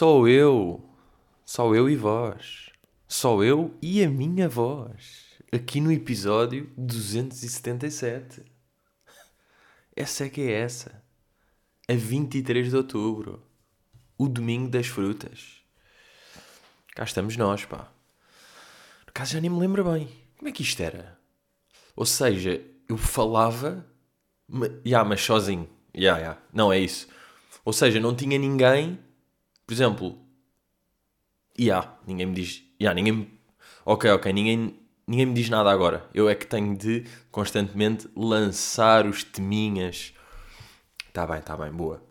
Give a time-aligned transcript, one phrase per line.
[0.00, 0.82] Só eu.
[1.44, 2.70] Só eu e vós.
[3.06, 5.26] Só eu e a minha voz.
[5.52, 8.42] Aqui no episódio 277.
[9.94, 11.04] Essa é que é essa.
[11.86, 13.46] A 23 de outubro.
[14.16, 15.62] O domingo das frutas.
[16.94, 17.92] Cá estamos nós, pá.
[19.04, 20.08] Por acaso já nem me lembro bem.
[20.38, 21.18] Como é que isto era?
[21.94, 23.86] Ou seja, eu falava.
[24.48, 24.64] Ma...
[24.82, 25.68] Yeah, mas sozinho.
[25.94, 26.42] Yeah, yeah.
[26.54, 27.06] Não é isso.
[27.66, 28.98] Ou seja, não tinha ninguém.
[29.70, 30.18] Por exemplo.
[31.56, 32.64] Yeah, ninguém me diz.
[32.80, 33.40] Yeah, ninguém me...
[33.84, 34.32] Ok, ok.
[34.32, 36.10] Ninguém, ninguém me diz nada agora.
[36.12, 40.12] Eu é que tenho de constantemente lançar os teminhas.
[41.12, 42.02] Tá bem, tá bem, boa.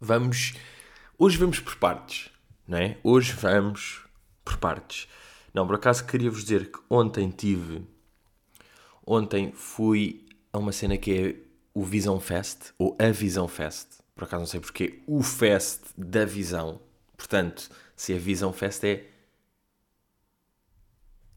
[0.00, 0.54] Vamos.
[1.16, 2.32] Hoje vamos por partes,
[2.66, 2.98] não é?
[3.04, 4.02] Hoje vamos
[4.44, 5.06] por partes.
[5.54, 7.86] Não, por acaso queria vos dizer que ontem tive.
[9.06, 11.36] Ontem fui a uma cena que é
[11.72, 13.99] o Visão Fest, ou a Visão Fest.
[14.20, 15.02] Por acaso não sei porque.
[15.06, 16.78] O Fest da Visão.
[17.16, 19.06] Portanto, se é Visão Fest é.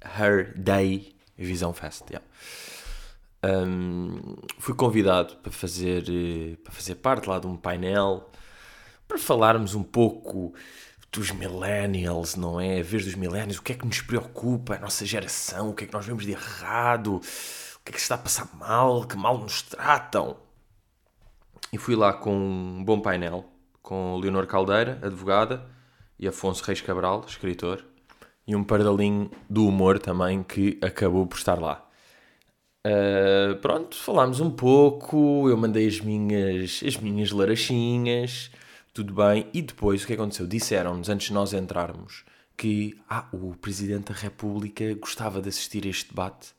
[0.04, 2.04] Her Day Visão Fest.
[2.10, 2.28] Yeah.
[3.46, 8.30] Um, fui convidado para fazer, eh, para fazer parte lá de um painel
[9.08, 10.54] para falarmos um pouco
[11.10, 12.82] dos millennials, não é?
[12.82, 15.86] A vez dos millennials, o que é que nos preocupa, a nossa geração, o que
[15.86, 17.20] é que nós vemos de errado, o
[17.86, 20.38] que é que se está a passar mal, que mal nos tratam.
[21.74, 23.44] E fui lá com um bom painel,
[23.82, 25.68] com Leonor Caldeira, advogada,
[26.20, 27.84] e Afonso Reis Cabral, escritor,
[28.46, 31.84] e um pardalinho do humor também que acabou por estar lá.
[32.86, 38.52] Uh, pronto, falámos um pouco, eu mandei as minhas, as minhas larachinhas,
[38.94, 40.46] tudo bem, e depois o que aconteceu?
[40.46, 42.24] Disseram-nos, antes de nós entrarmos,
[42.56, 46.54] que ah, o Presidente da República gostava de assistir a este debate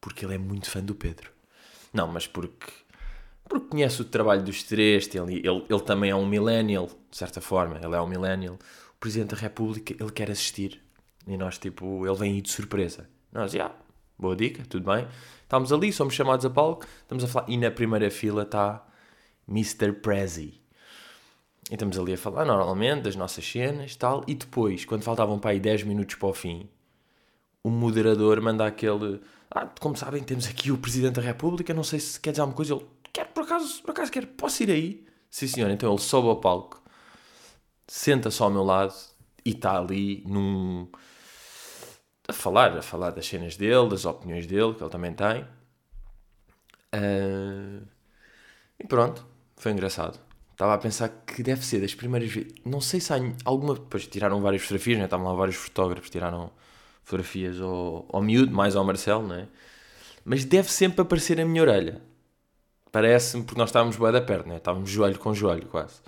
[0.00, 1.30] porque ele é muito fã do Pedro.
[1.92, 2.70] Não, mas porque,
[3.50, 7.80] porque conhece o trabalho dos três, ele, ele, também é um millennial, de certa forma,
[7.82, 8.54] ele é um millennial.
[8.54, 10.80] O Presidente da República, ele quer assistir.
[11.26, 13.08] E nós, tipo, ele vem aí de surpresa.
[13.32, 13.74] Nós, já, yeah,
[14.16, 15.08] boa dica, tudo bem.
[15.42, 18.86] Estamos ali, somos chamados a palco, estamos a falar, e na primeira fila está
[19.48, 19.94] Mr.
[19.94, 20.60] Prezi.
[21.68, 25.50] E estamos ali a falar normalmente das nossas cenas tal, e depois, quando faltavam para
[25.50, 26.68] aí 10 minutos para o fim,
[27.64, 29.20] o moderador manda aquele.
[29.50, 32.56] Ah, como sabem, temos aqui o Presidente da República, não sei se quer dizer alguma
[32.56, 32.74] coisa.
[32.74, 35.06] Ele quer, por acaso, por acaso quer, posso ir aí?
[35.30, 35.70] Sim, senhor.
[35.70, 36.82] Então ele sobe ao palco,
[37.86, 38.94] senta-se ao meu lado
[39.44, 40.88] e está ali num.
[42.28, 45.42] a falar, a falar das cenas dele, das opiniões dele, que ele também tem.
[46.94, 47.86] Uh...
[48.78, 50.18] E pronto, foi engraçado.
[50.52, 52.52] Estava a pensar que deve ser das primeiras vezes.
[52.64, 53.74] Não sei se há alguma.
[53.74, 55.04] Depois tiraram várias fotografias, né?
[55.04, 56.50] estavam lá vários fotógrafos, tiraram
[57.02, 59.48] fotografias ao, ao miúdo, mais ao Marcelo, não é?
[60.24, 62.02] Mas deve sempre aparecer a minha orelha.
[62.92, 64.56] Parece-me, porque nós estávamos bué da perto, né?
[64.56, 66.00] estávamos joelho com joelho quase.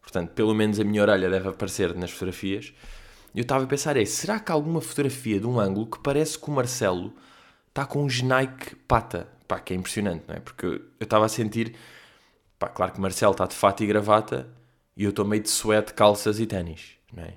[0.00, 2.72] Portanto, pelo menos a minha orelha deve aparecer nas fotografias.
[3.34, 5.98] E eu estava a pensar, é, será que há alguma fotografia de um ângulo que
[5.98, 7.12] parece que o Marcelo
[7.68, 9.28] está com um Genike pata?
[9.48, 10.40] Pá, que é impressionante, não é?
[10.40, 11.74] Porque eu estava a sentir
[12.62, 14.48] Pá, claro que Marcelo está de fato e gravata
[14.96, 17.34] e eu estou meio de suéte, calças e ténis, não é?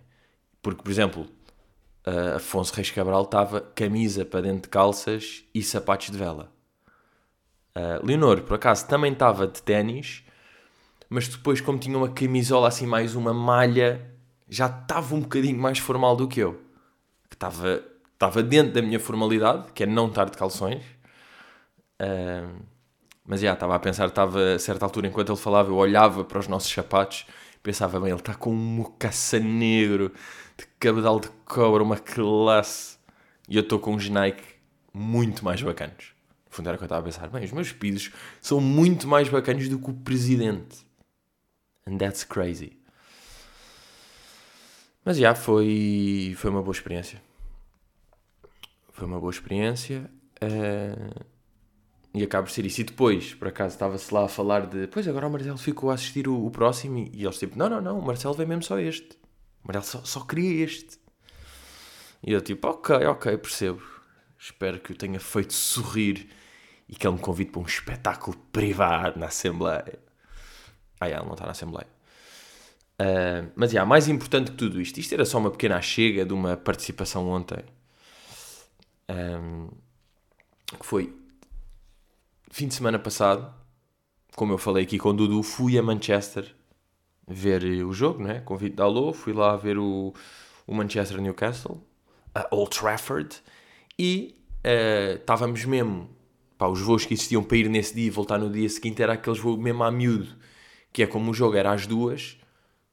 [0.61, 1.27] Porque, por exemplo,
[2.35, 6.51] Afonso Reis Cabral estava camisa para dentro de calças e sapatos de vela.
[7.77, 10.23] Uh, Leonor, por acaso, também estava de ténis,
[11.09, 14.01] mas depois, como tinha uma camisola assim, mais uma malha,
[14.49, 16.53] já estava um bocadinho mais formal do que eu.
[17.29, 17.83] Que estava,
[18.13, 20.83] estava dentro da minha formalidade, que é não estar de calções.
[22.01, 22.63] Uh,
[23.25, 26.39] mas já, estava a pensar, estava a certa altura, enquanto ele falava, eu olhava para
[26.39, 27.25] os nossos sapatos,
[27.61, 30.11] pensava, bem, ele está com um mocaça negro,
[30.57, 32.97] de cabedal de cobra, uma classe.
[33.49, 34.43] E eu estou com uns Nike
[34.93, 36.14] muito mais bacanos.
[36.55, 38.11] Fundo era o que eu estava a pensar, bem, os meus pisos
[38.41, 40.85] são muito mais bacanos do que o presidente.
[41.85, 42.77] And that's crazy.
[45.03, 47.21] Mas já, foi, foi uma boa experiência.
[48.91, 50.09] Foi uma boa experiência.
[50.41, 51.35] Uh
[52.15, 52.79] e acaba por ser isso.
[52.79, 54.87] E depois, por acaso, estava-se lá a falar de.
[54.87, 57.81] Pois agora o Marcelo ficou a assistir o, o, próximo e eles tipo: Não, não,
[57.81, 59.17] não, o Marcelo vê mesmo só este.
[59.61, 60.97] O Marcelo só, só queria este.
[62.25, 63.83] E eu tipo: Ok, ok, percebo.
[64.39, 66.29] Espero que o tenha feito sorrir
[66.87, 69.99] e que ele me convide para um espetáculo privado na Assembleia.
[70.99, 71.87] Ah, ele não está na Assembleia.
[72.99, 76.33] Uh, mas, yeah, mais importante que tudo isto, isto era só uma pequena chega de
[76.33, 77.63] uma participação ontem.
[79.09, 79.69] Um,
[80.79, 81.13] que foi
[82.51, 83.53] fim de semana passado,
[84.35, 86.55] como eu falei aqui com o Dudu, fui a Manchester
[87.27, 88.39] ver o jogo, né?
[88.41, 90.13] Convite da Alô, fui lá ver o,
[90.65, 91.81] o Manchester Newcastle,
[92.33, 93.41] a Old Trafford,
[93.99, 96.09] e uh, estávamos mesmo,
[96.57, 99.13] pá, os voos que existiam para ir nesse dia e voltar no dia seguinte era
[99.13, 100.27] aqueles voos mesmo a miúdo,
[100.91, 102.37] que é como o jogo era às duas,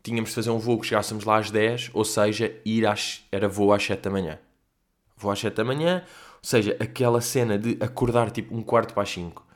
[0.02, 3.48] tínhamos de fazer um voo que chegássemos lá às 10, ou seja, ir às, era
[3.48, 4.38] voo às 7 da manhã.
[5.16, 9.04] Voo às 7 da manhã, ou seja, aquela cena de acordar tipo um quarto para
[9.04, 9.46] as 5.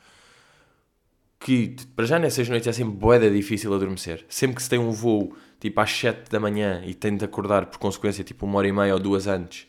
[1.39, 4.25] Que para já nessas noites é sempre boeda difícil adormecer.
[4.29, 7.67] Sempre que se tem um voo tipo às 7 da manhã e tem de acordar
[7.67, 9.67] por consequência tipo uma hora e meia ou duas antes,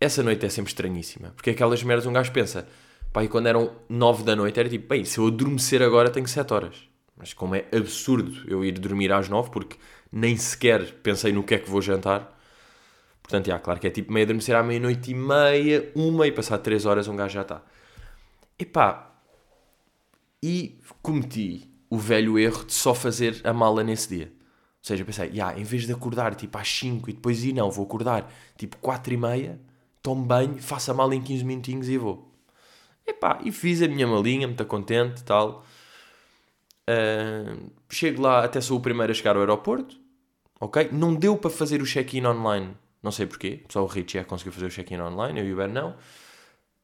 [0.00, 1.30] essa noite é sempre estranhíssima.
[1.30, 2.66] Porque aquelas merdas um gajo pensa,
[3.14, 6.26] pá, e quando eram 9 da noite era tipo, bem, se eu adormecer agora tenho
[6.26, 6.88] 7 horas.
[7.16, 9.76] Mas como é absurdo eu ir dormir às 9 porque
[10.10, 12.36] nem sequer pensei no que é que vou jantar.
[13.22, 16.58] Portanto, já, claro que é tipo meio adormecer à meia-noite e meia, uma e passar
[16.58, 17.62] 3 horas um gajo já está.
[18.58, 19.14] Epá,
[20.42, 24.26] e cometi o velho erro de só fazer a mala nesse dia.
[24.26, 27.70] Ou seja, pensei, yeah, em vez de acordar tipo às 5 e depois ir, não,
[27.70, 28.28] vou acordar
[28.58, 29.60] tipo 4 e meia,
[30.02, 32.33] tomo banho, faço a mala em 15 minutinhos e vou.
[33.06, 35.64] Epá, e fiz a minha malinha, muito contente e tal.
[36.88, 39.96] Uh, chego lá, até sou o primeiro a chegar ao aeroporto.
[40.60, 40.88] Ok?
[40.92, 42.76] Não deu para fazer o check-in online.
[43.02, 43.64] Não sei porquê.
[43.68, 45.90] Só o Richie é que conseguiu fazer o check-in online, eu e o Ben não.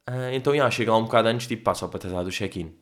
[0.09, 2.75] Uh, então, já, chego lá um bocado antes, tipo, pá, só para tratar do check-in.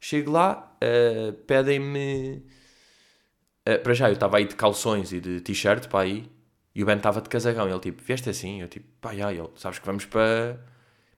[0.00, 2.44] Chego lá, uh, pedem-me...
[3.82, 6.30] para já, eu estava aí de calções e de t-shirt, para aí.
[6.74, 7.68] E o Ben estava de casagão.
[7.68, 8.60] Ele, tipo, vieste assim?
[8.60, 10.60] Eu, tipo, pá, já, ele, sabes que vamos para...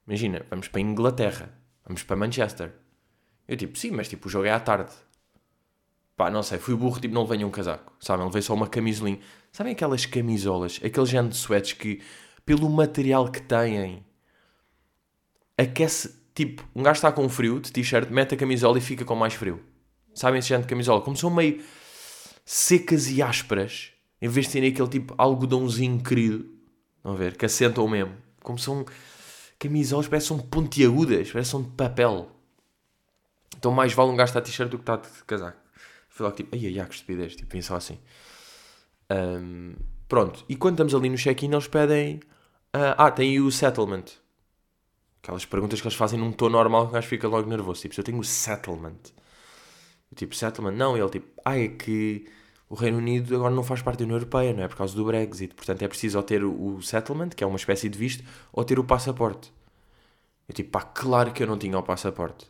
[0.08, 1.52] Imagina, vamos para Inglaterra.
[1.84, 2.72] Vamos para Manchester.
[3.46, 4.90] Eu tipo, sim, mas tipo, o jogo é à tarde.
[6.16, 7.92] Pá, não sei, fui burro, tipo, não levei um casaco.
[8.00, 9.20] Sabem, levei só uma camisolinha.
[9.52, 12.00] Sabem aquelas camisolas, aqueles género de sweats que,
[12.44, 14.02] pelo material que têm,
[15.58, 19.14] aquece, tipo, um gajo está com frio de t-shirt, mete a camisola e fica com
[19.14, 19.62] mais frio.
[20.14, 21.02] Sabem esse género de camisola?
[21.02, 21.62] Como são meio
[22.46, 26.48] secas e ásperas, em vez de terem aquele tipo algodãozinho querido,
[27.04, 28.14] vão ver, que assentam mesmo.
[28.42, 28.86] Como são
[29.58, 32.30] camisolas, parecem pontiagudas, parecem de papel.
[33.56, 35.58] Então mais vale um gajo estar t-shirt do que estar de casaco.
[36.08, 37.98] Foi logo tipo, ai ai, que estupidez, tipo, pensou assim.
[39.10, 39.74] Um,
[40.08, 42.16] pronto, e quando estamos ali no check-in, eles pedem.
[42.74, 44.04] Uh, ah, tem o settlement.
[45.22, 47.82] Aquelas perguntas que eles fazem num tom normal que o gajo fica logo nervoso.
[47.82, 48.98] Tipo, se eu tenho o settlement.
[50.10, 50.72] Eu, tipo, settlement?
[50.72, 52.26] Não, ele tipo, ah, é que
[52.68, 54.68] o Reino Unido agora não faz parte da União Europeia, não é?
[54.68, 55.54] Por causa do Brexit.
[55.54, 58.22] Portanto, é preciso ou ter o settlement, que é uma espécie de visto,
[58.52, 59.52] ou ter o passaporte.
[60.48, 62.46] Eu tipo, pá, claro que eu não tinha o passaporte.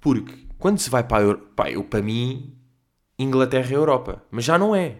[0.00, 2.52] Porque quando se vai para a Europa, pá, eu, para mim,
[3.18, 4.22] Inglaterra é Europa.
[4.30, 4.98] Mas já não é.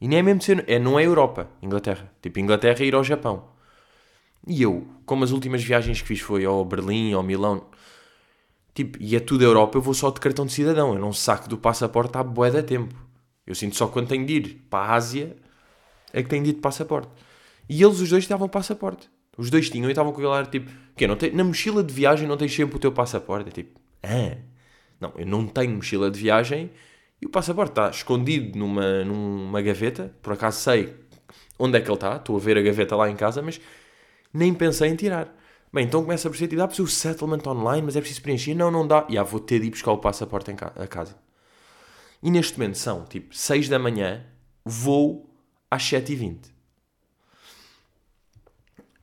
[0.00, 2.10] E nem é mesmo ser, é, não é Europa, Inglaterra.
[2.22, 3.50] Tipo, Inglaterra é ir ao Japão.
[4.46, 7.66] E eu, como as últimas viagens que fiz foi ao Berlim, ao Milão,
[8.72, 10.94] tipo, e é tudo Europa, eu vou só de cartão de cidadão.
[10.94, 13.09] Eu não saco do passaporte há bué de tempo.
[13.50, 15.36] Eu sinto só quando tenho de ir para a Ásia
[16.12, 17.10] é que tenho de ir de passaporte.
[17.68, 19.10] E eles, os dois, estavam passaporte.
[19.36, 21.92] Os dois tinham e estavam com aquele ar tipo, que não tem, na mochila de
[21.92, 23.48] viagem não tens sempre o teu passaporte.
[23.48, 24.36] É tipo, ah,
[25.00, 26.70] não, eu não tenho mochila de viagem
[27.20, 30.14] e o passaporte está escondido numa, numa gaveta.
[30.22, 30.94] Por acaso sei
[31.58, 33.60] onde é que ele está, estou a ver a gaveta lá em casa, mas
[34.32, 35.36] nem pensei em tirar.
[35.72, 38.54] Bem, então começa a perceber, dá para o settlement online, mas é preciso preencher.
[38.54, 39.06] Não, não dá.
[39.08, 41.16] E ah, vou ter de ir buscar o passaporte em ca a casa.
[42.22, 44.24] E neste momento são tipo 6 da manhã,
[44.64, 45.28] vou
[45.70, 46.50] às 7h20.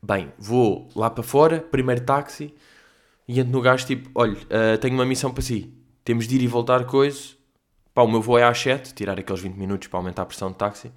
[0.02, 2.54] Bem, vou lá para fora, primeiro táxi,
[3.28, 5.74] e entro no gajo tipo, olha, uh, tenho uma missão para si.
[6.04, 7.36] Temos de ir e voltar coisa.
[7.94, 10.52] Pá, o meu voo é às 7, tirar aqueles 20 minutos para aumentar a pressão
[10.52, 10.92] de táxi.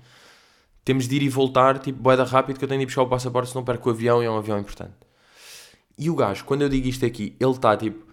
[0.85, 3.09] Temos de ir e voltar, tipo, boeda rápido, que eu tenho de ir buscar o
[3.09, 4.95] passaporte, senão perco o avião e é um avião importante.
[5.99, 8.10] E o gajo, quando eu digo isto aqui, ele está, tipo,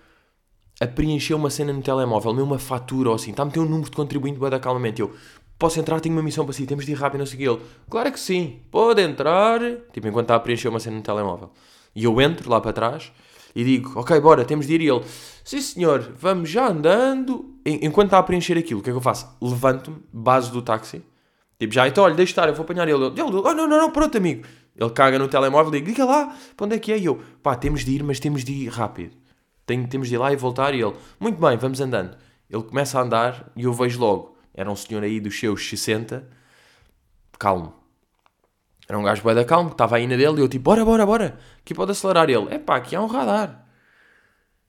[0.79, 3.65] a preencher uma cena no telemóvel, meio uma fatura ou assim, está a meter um
[3.65, 5.01] número de contribuinte boeda calmamente.
[5.01, 5.13] Eu,
[5.57, 7.47] posso entrar, tenho uma missão para si, temos de ir rápido, não sei.
[7.47, 9.59] Ele, claro que sim, pode entrar.
[9.91, 11.51] Tipo, enquanto está a preencher uma cena no telemóvel.
[11.95, 13.11] E eu entro lá para trás
[13.55, 14.81] e digo, ok, bora, temos de ir.
[14.81, 15.01] E ele,
[15.43, 17.55] sim senhor, vamos já andando.
[17.65, 19.27] Enquanto está a preencher aquilo, o que é que eu faço?
[19.41, 21.01] Levanto-me, base do táxi,
[21.59, 23.03] tipo, já, então olha, deixa estar, eu vou apanhar ele.
[23.03, 24.45] Ele, oh, não, não, não, pronto, amigo.
[24.75, 26.99] Ele caga no telemóvel e digo, diga lá, para onde é que é?
[26.99, 29.15] E eu, pá, temos de ir, mas temos de ir rápido.
[29.67, 30.73] Tem, temos de ir lá e voltar.
[30.73, 32.17] E ele, muito bem, vamos andando.
[32.49, 36.27] Ele começa a andar e eu vejo logo, era um senhor aí dos seus 60,
[37.37, 37.75] calmo.
[38.87, 40.85] Era um gajo bem da calmo, que estava aí na dele, e eu tipo, bora,
[40.85, 42.47] bora, bora, aqui pode acelerar ele.
[42.49, 43.67] É pá, aqui há um radar.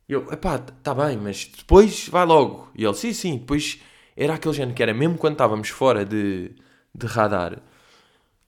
[0.08, 2.68] E eu, é pá, tá bem, mas depois vai logo.
[2.74, 3.80] E ele, sim, sim, depois
[4.16, 6.56] era aquele género que era, mesmo quando estávamos fora de,
[6.92, 7.62] de radar,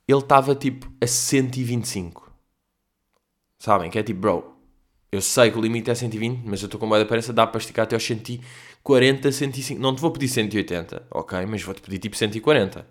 [0.05, 2.29] ele estava tipo a 125.
[3.57, 3.89] Sabem?
[3.89, 4.50] Que é tipo, bro,
[5.11, 7.45] eu sei que o limite é 120, mas eu estou com uma da pressa, dá
[7.45, 9.81] para esticar até aos 140, 105.
[9.81, 12.85] Não te vou pedir 180, ok, mas vou-te pedir tipo 140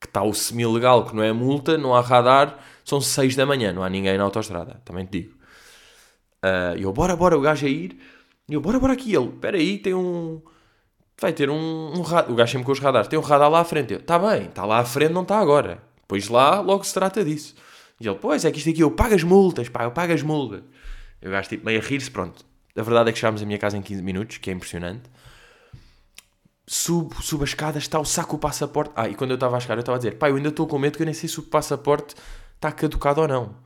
[0.00, 3.72] que está o semi-legal, que não é multa, não há radar, são 6 da manhã,
[3.72, 5.34] não há ninguém na autostrada, também te digo.
[6.76, 7.98] E uh, eu, bora, bora, o gajo a ir,
[8.48, 10.40] e eu, bora, bora aqui, ele, espera aí, tem um,
[11.20, 12.30] vai ter um, um radar.
[12.30, 13.08] O gajo sempre com os radares.
[13.08, 13.92] Tem um radar lá à frente.
[13.92, 15.82] Eu, está bem, está lá à frente, não está agora.
[16.06, 17.54] Pois lá, logo se trata disso.
[18.00, 20.22] E ele, pois, é que isto aqui, eu pago as multas, pá, eu pago as
[20.22, 20.62] multas.
[21.20, 22.44] Eu gajo tipo meio a rir-se, pronto.
[22.76, 25.02] A verdade é que chegámos à minha casa em 15 minutos, que é impressionante.
[26.66, 28.92] Subo, subo as escadas, está o saco o passaporte.
[28.94, 30.66] Ah, e quando eu estava a chegar, eu estava a dizer, pá, eu ainda estou
[30.66, 32.14] com medo que eu nem sei se o passaporte
[32.54, 33.56] está caducado ou não.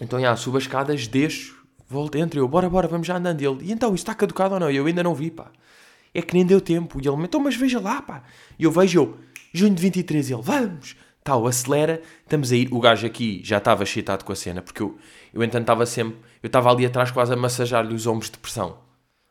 [0.00, 3.40] Então, já, subo as escadas, deixo, volto, entro eu, bora, bora, vamos já andando.
[3.40, 4.70] E ele, e então, isso está caducado ou não?
[4.70, 5.50] E eu ainda não vi, pá.
[6.12, 7.00] É que nem deu tempo.
[7.00, 8.22] E ele, então, mas veja lá, pá.
[8.58, 9.18] E eu vejo eu,
[9.52, 10.96] junho de 23, e ele, vamos.
[11.24, 12.68] Tal, acelera, estamos a ir.
[12.72, 14.98] O gajo aqui já estava excitado com a cena, porque eu,
[15.32, 18.78] eu então estava sempre, eu estava ali atrás quase a massajar-lhe os ombros de pressão.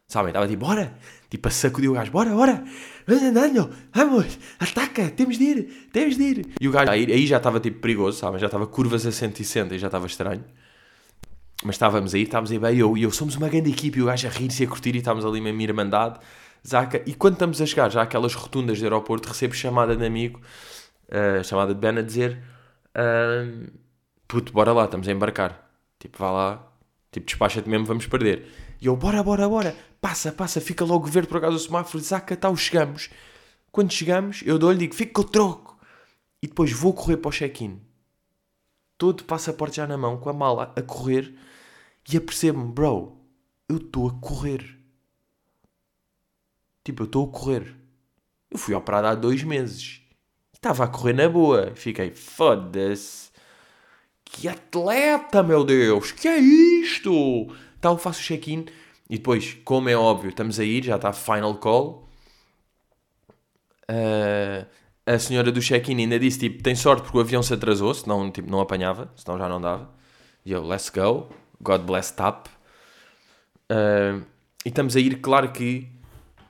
[0.08, 0.30] Sabem?
[0.30, 0.94] Estava tipo, bora!
[1.30, 2.64] Tipo, a sacudir o gajo, bora, bora!
[3.08, 4.38] Vamos andando, vamos!
[4.60, 5.10] Ataca!
[5.10, 5.90] Temos de ir!
[5.92, 6.48] Temos de ir!
[6.60, 8.40] E o gajo aí, aí já estava tipo perigoso, sabem?
[8.40, 10.44] Já estava curvas a 160 e já estava estranho.
[11.64, 14.06] Mas estávamos aí, estávamos aí bem, e eu, eu somos uma grande equipe, e o
[14.06, 16.20] gajo a rir-se e a curtir, e estávamos ali mesmo irmandade.
[16.68, 17.02] Zaca.
[17.06, 20.42] E quando estamos a chegar já aquelas rotundas do aeroporto, recebo chamada de amigo,
[21.12, 22.42] uh, chamada de Ben a dizer:
[22.96, 23.72] uh,
[24.28, 25.70] Puto, bora lá, estamos a embarcar.
[26.00, 26.74] Tipo, vá lá,
[27.12, 28.48] tipo, despacha-te mesmo, vamos perder.
[28.82, 32.36] E eu, bora, bora, bora, passa, passa, fica logo verde por acaso do semáforo, zaca,
[32.36, 33.10] tal, chegamos.
[33.72, 35.78] Quando chegamos, eu dou-lhe e digo: Fica com o troco.
[36.42, 37.80] E depois vou correr para o check-in.
[38.98, 41.36] Todo passaporte já na mão, com a mala a correr,
[42.12, 43.18] e apercebo-me, bro,
[43.70, 44.78] eu estou a correr.
[46.84, 47.76] Tipo, eu estou a correr.
[48.50, 50.02] Eu fui operado há dois meses.
[50.64, 51.72] Estava a correr na boa.
[51.74, 53.32] Fiquei, foda-se.
[54.24, 56.12] Que atleta, meu Deus!
[56.12, 57.48] Que é isto?
[57.82, 58.68] Tal, faço o check-in.
[59.10, 62.08] E depois, como é óbvio, estamos a ir, já está final call.
[63.90, 64.68] Uh,
[65.04, 68.30] a senhora do check-in ainda disse, tipo, tem sorte porque o avião se atrasou, senão
[68.30, 69.90] tipo, não apanhava, senão já não dava.
[70.46, 71.28] E eu, let's go.
[71.60, 72.46] God bless TAP.
[73.72, 74.24] Uh,
[74.64, 75.92] e estamos a ir, claro que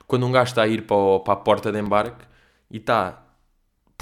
[0.06, 2.26] quando um gajo está a ir para, o, para a porta de embarque
[2.70, 3.22] e está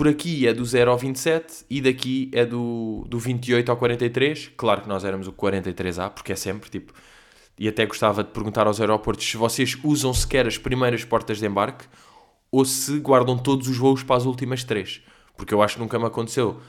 [0.00, 4.50] por aqui é do 0 ao 27 e daqui é do, do 28 ao 43.
[4.56, 6.94] Claro que nós éramos o 43A, porque é sempre tipo.
[7.58, 11.44] E até gostava de perguntar aos aeroportos se vocês usam sequer as primeiras portas de
[11.44, 11.84] embarque
[12.50, 15.02] ou se guardam todos os voos para as últimas três.
[15.36, 16.62] Porque eu acho que nunca me aconteceu.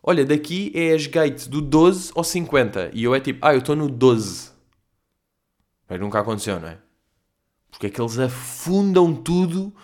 [0.00, 2.92] Olha, daqui é as gates do 12 ao 50.
[2.94, 4.52] E eu é tipo, ah, eu estou no 12.
[5.88, 6.78] Mas nunca aconteceu, não é?
[7.68, 9.74] Porque é que eles afundam tudo,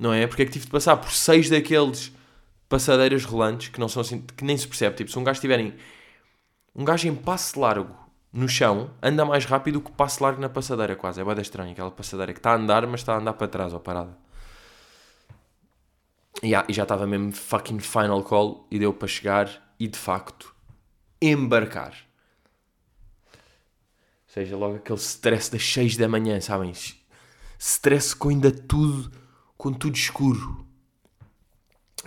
[0.00, 0.26] não é?
[0.26, 2.10] Porque é que tive de passar por seis daqueles
[2.70, 4.96] passadeiras rolantes que não são assim, que nem se percebe.
[4.96, 5.74] Tipo, se um gajo tiverem
[6.74, 7.94] um gajo em passe largo
[8.32, 11.20] no chão anda mais rápido que passe largo na passadeira, quase.
[11.20, 13.74] É bem estranho aquela passadeira que está a andar, mas está a andar para trás
[13.74, 14.16] ou parada.
[16.42, 20.54] Yeah, e já estava mesmo fucking final call e deu para chegar e de facto
[21.20, 21.92] embarcar.
[23.32, 26.72] Ou seja, logo aquele stress das 6 da manhã, sabem?
[27.58, 29.10] stress com ainda tudo,
[29.60, 30.66] com tudo escuro.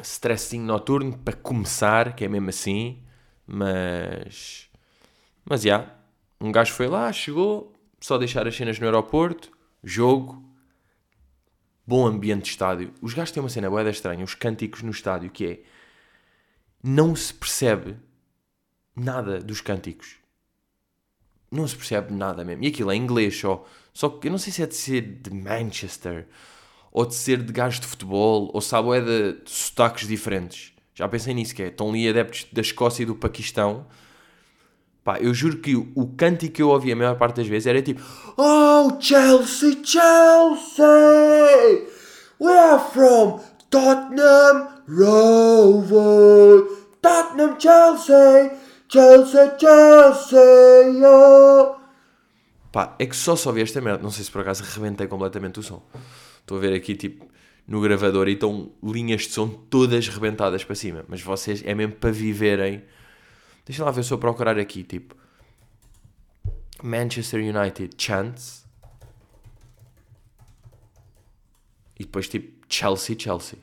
[0.01, 3.03] Stressinho noturno para começar, que é mesmo assim,
[3.45, 4.67] mas.
[5.45, 5.77] Mas já.
[5.77, 5.95] Yeah,
[6.41, 9.51] um gajo foi lá, chegou, só deixar as cenas no aeroporto,
[9.83, 10.43] jogo,
[11.85, 12.91] bom ambiente de estádio.
[13.01, 15.61] Os gajos têm uma cena boeda estranha, os cânticos no estádio, que é.
[16.83, 17.95] Não se percebe
[18.95, 20.15] nada dos cânticos.
[21.51, 22.63] Não se percebe nada mesmo.
[22.63, 23.63] E aquilo é inglês só.
[23.93, 26.27] Só que eu não sei se é de ser de Manchester
[26.93, 30.71] ou de ser de gajos de futebol ou sabe ou é de, de sotaques diferentes.
[30.93, 31.67] Já pensei nisso, que é.
[31.67, 33.87] Estão ali adeptos da Escócia e do Paquistão.
[35.03, 37.81] Pá, eu juro que o, cântico que eu ouvi a maior parte das vezes era
[37.81, 37.99] tipo
[38.37, 40.85] Oh, Chelsea, Chelsea!
[42.39, 46.67] We are from Tottenham Rover!
[47.01, 48.51] Tottenham, Chelsea!
[48.87, 51.03] Chelsea, Chelsea!
[51.03, 51.75] Oh.
[52.71, 54.01] Pá, é que só só vi esta merda.
[54.01, 55.81] Não sei se por acaso arrebentei completamente o som.
[56.43, 57.25] Estou a ver aqui, tipo,
[57.65, 61.05] no gravador e estão linhas de som todas rebentadas para cima.
[61.07, 62.83] Mas vocês, é mesmo para viverem.
[63.65, 65.15] Deixa lá ver se eu procurar aqui, tipo.
[66.83, 68.65] Manchester United Chance.
[71.97, 73.59] E depois, tipo, Chelsea, Chelsea.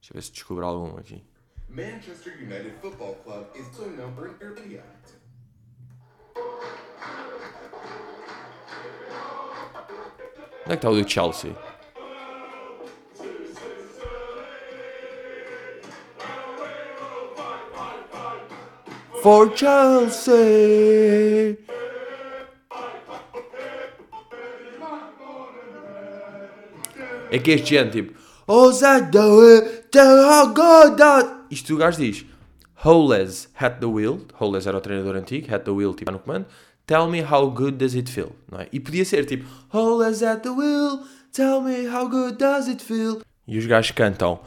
[0.00, 1.22] Deixa eu ver se descubro algum aqui.
[1.68, 4.28] Manchester United Football Club is also known for
[10.64, 11.54] Onde é que está o do Chelsea?
[19.22, 21.58] For Chelsea!
[27.30, 28.14] É que este ano, tipo,
[31.50, 32.24] isto o gajo diz,
[32.84, 36.46] Holes had the wheel, Holes era o treinador antigo, had the wheel, tipo, no comando,
[36.86, 38.68] Tell me how good does it feel, não é?
[38.70, 41.00] E podia ser tipo, Hold us at the wheel,
[41.32, 43.22] tell me how good does it feel.
[43.46, 44.40] E os gajos cantam,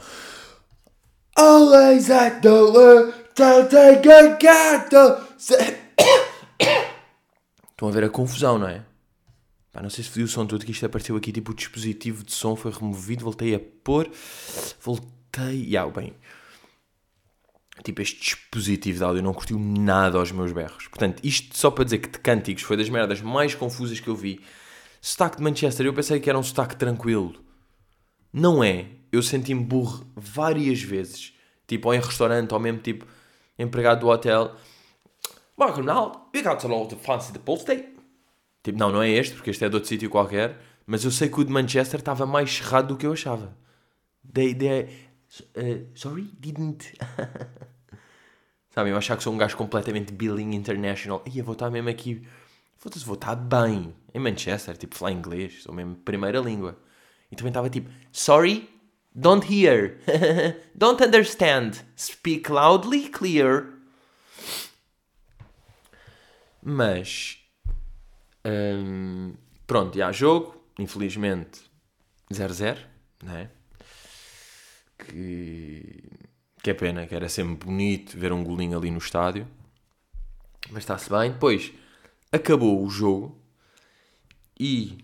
[1.35, 5.27] Always at the wheel, tell take a gato.
[7.71, 8.83] Estão a ver a confusão, não é?
[9.71, 12.23] Pá, não sei se fodi o som todo, que isto apareceu aqui, tipo o dispositivo
[12.23, 14.09] de som foi removido, voltei a pôr,
[14.81, 16.15] voltei, e yeah, bem,
[17.83, 20.87] tipo este dispositivo de áudio não curtiu nada aos meus berros.
[20.87, 24.15] Portanto, isto só para dizer que de cânticos foi das merdas mais confusas que eu
[24.15, 24.41] vi.
[25.01, 27.35] Sotaque de Manchester, eu pensei que era um sotaque tranquilo.
[28.33, 28.87] Não é.
[29.11, 31.33] Eu senti-me burro várias vezes.
[31.65, 33.05] Tipo, ou em restaurante, ou mesmo tipo,
[33.57, 34.55] empregado do hotel.
[35.59, 37.93] Welcome now, we got a lot of fancy the Day.
[38.63, 40.59] Tipo, não, não é este, porque este é de outro sítio qualquer.
[40.85, 43.55] Mas eu sei que o de Manchester estava mais cerrado do que eu achava.
[44.33, 44.89] They, they,
[45.55, 46.93] Uh, sorry, didn't.
[48.77, 51.23] Sabe, eu achar que sou um gajo completamente billing international.
[51.25, 52.21] E eu vou estar mesmo aqui.
[52.75, 53.91] Foda-se, vou estar bem.
[54.13, 55.63] Em Manchester, tipo, falar inglês.
[55.63, 56.77] Sou mesmo primeira língua.
[57.31, 58.69] E também estava tipo, sorry,
[59.15, 59.97] don't hear.
[60.77, 61.83] don't understand.
[61.97, 63.65] Speak loudly, clear.
[66.61, 67.39] Mas.
[68.45, 69.33] Hum,
[69.65, 70.55] pronto, já jogo.
[70.77, 71.61] Infelizmente,
[72.31, 72.77] 0-0,
[73.23, 73.49] não é?
[74.99, 76.03] que,
[76.61, 79.47] que é pena, que era sempre bonito ver um golinho ali no estádio.
[80.69, 81.31] Mas está-se bem.
[81.31, 81.71] Depois
[82.31, 83.37] acabou o jogo
[84.59, 84.97] e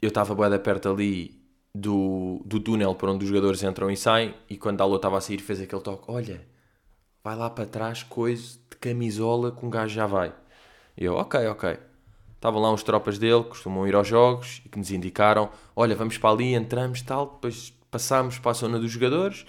[0.00, 1.36] eu estava bem perto ali
[1.74, 4.34] do, do túnel por onde os jogadores entram e saem.
[4.48, 6.46] E quando a Alô estava a sair, fez aquele toque: Olha,
[7.22, 10.32] vai lá para trás, coisa de camisola com um gajo já vai.
[10.96, 11.78] E eu, ok, ok.
[12.34, 16.16] Estavam lá uns tropas dele, costumam ir aos jogos e que nos indicaram: Olha, vamos
[16.18, 17.26] para ali, entramos tal.
[17.26, 19.46] Depois passamos para a zona dos jogadores,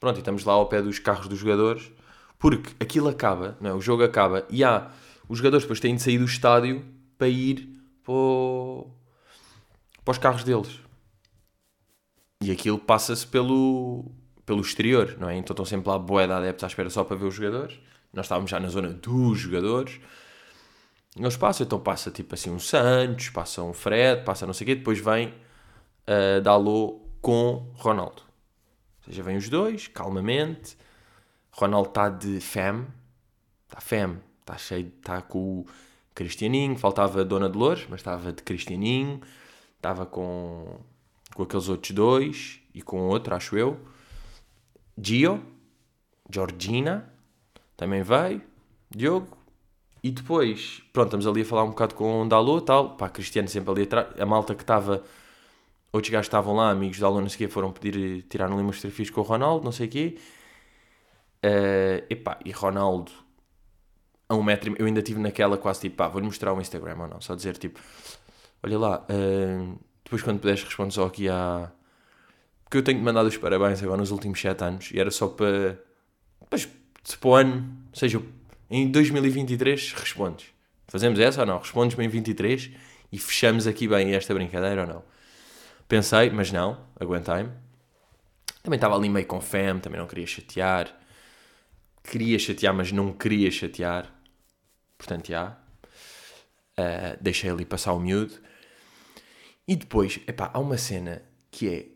[0.00, 1.92] pronto, e estamos lá ao pé dos carros dos jogadores,
[2.38, 3.74] porque aquilo acaba, não é?
[3.74, 4.90] o jogo acaba, e há,
[5.28, 6.84] os jogadores depois têm de sair do estádio
[7.18, 7.68] para ir
[8.02, 8.90] para, o,
[10.02, 10.80] para os carros deles.
[12.42, 14.10] E aquilo passa-se pelo,
[14.46, 15.36] pelo exterior, não é?
[15.36, 17.78] Então estão sempre lá boé de adeptos à espera só para ver os jogadores.
[18.12, 20.00] Nós estávamos já na zona dos jogadores.
[21.14, 24.66] Eles passam, então passa tipo assim um Santos, passa um Fred, passa não sei o
[24.68, 28.29] quê, depois vem uh, Dalot com Ronaldo.
[29.10, 30.78] Seja, vêm os dois, calmamente.
[31.50, 32.86] Ronaldo está de fam,
[33.66, 35.66] está fam, está cheio, está com o
[36.14, 39.20] Cristianinho, faltava a Dona Dolores, mas estava de Cristianinho,
[39.74, 40.78] estava com,
[41.34, 43.80] com aqueles outros dois e com outro, acho eu.
[44.96, 45.42] Gio,
[46.32, 47.12] Georgina,
[47.76, 48.40] também veio,
[48.88, 49.36] Diogo,
[50.04, 53.48] e depois, pronto, estamos ali a falar um bocado com o Dalô tal, pá, Cristiano
[53.48, 55.02] sempre ali atrás, a malta que estava
[55.92, 59.20] outros gajos estavam lá, amigos sei o quê, foram pedir, tirar ali umas fotografias com
[59.20, 60.18] o Ronaldo, não sei o quê.
[61.44, 63.10] Uh, epá, e Ronaldo,
[64.28, 67.08] a um metro, eu ainda estive naquela quase tipo, pá, vou-lhe mostrar o Instagram ou
[67.08, 67.80] não, só dizer tipo,
[68.62, 71.70] olha lá, uh, depois quando puderes responde só aqui à...
[72.64, 75.80] Porque eu tenho-te mandado os parabéns agora nos últimos 7 anos, e era só para...
[76.40, 76.68] Depois,
[77.02, 78.22] se para o ano, seja,
[78.70, 80.46] em 2023 respondes.
[80.86, 81.58] Fazemos essa ou não?
[81.58, 82.70] Respondes-me em 23
[83.12, 85.02] e fechamos aqui bem esta brincadeira ou não?
[85.90, 87.50] Pensei, mas não, aguentei-me.
[88.62, 90.96] Também estava ali meio com fome, também não queria chatear.
[92.04, 94.08] Queria chatear, mas não queria chatear.
[94.96, 95.58] Portanto, já.
[96.78, 98.34] Uh, deixei ali passar o miúdo.
[99.66, 101.88] E depois, epá, há uma cena que é.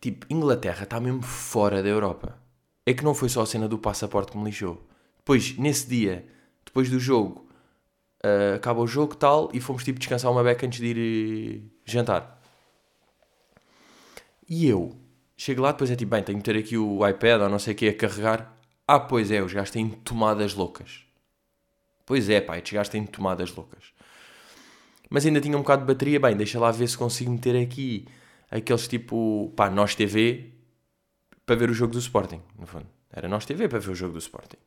[0.00, 2.40] Tipo, Inglaterra está mesmo fora da Europa.
[2.86, 4.88] É que não foi só a cena do passaporte que me lixou.
[5.16, 6.28] Depois, nesse dia,
[6.64, 7.49] depois do jogo,
[8.24, 11.70] uh, acaba o jogo tal, e fomos tipo descansar uma beca antes de ir uh,
[11.84, 12.40] jantar.
[14.48, 14.96] E eu
[15.36, 17.74] chego lá, depois é tipo, bem, tenho que ter aqui o iPad ou não sei
[17.74, 18.56] o que a carregar.
[18.86, 21.04] Ah, pois é, os gajos têm tomadas loucas.
[22.04, 23.92] Pois é, pá, estes gajos têm tomadas loucas.
[25.08, 28.06] Mas ainda tinha um bocado de bateria, bem, deixa lá ver se consigo meter aqui
[28.50, 30.50] aqueles tipo, pá, Nós TV
[31.46, 32.86] para ver o jogo do Sporting, no fundo.
[33.12, 34.58] Era Nós TV para ver o jogo do Sporting.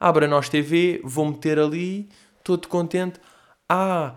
[0.00, 2.08] Abra Nós TV, vou meter ali
[2.48, 3.20] todo contente.
[3.68, 4.14] Ah,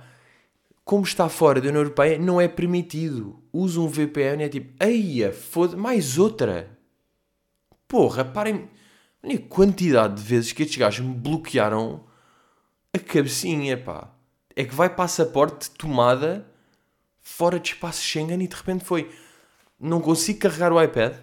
[0.85, 3.43] como está fora da União Europeia, não é permitido.
[3.51, 6.79] Usa um VPN e é tipo, eia, foda mais outra.
[7.89, 8.69] Porra, parem.
[9.21, 12.05] Olha a quantidade de vezes que estes gajos me bloquearam
[12.93, 14.09] a cabecinha, pá.
[14.55, 16.47] É que vai passaporte tomada
[17.19, 19.11] fora de espaço Schengen e de repente foi.
[19.77, 21.15] Não consigo carregar o iPad.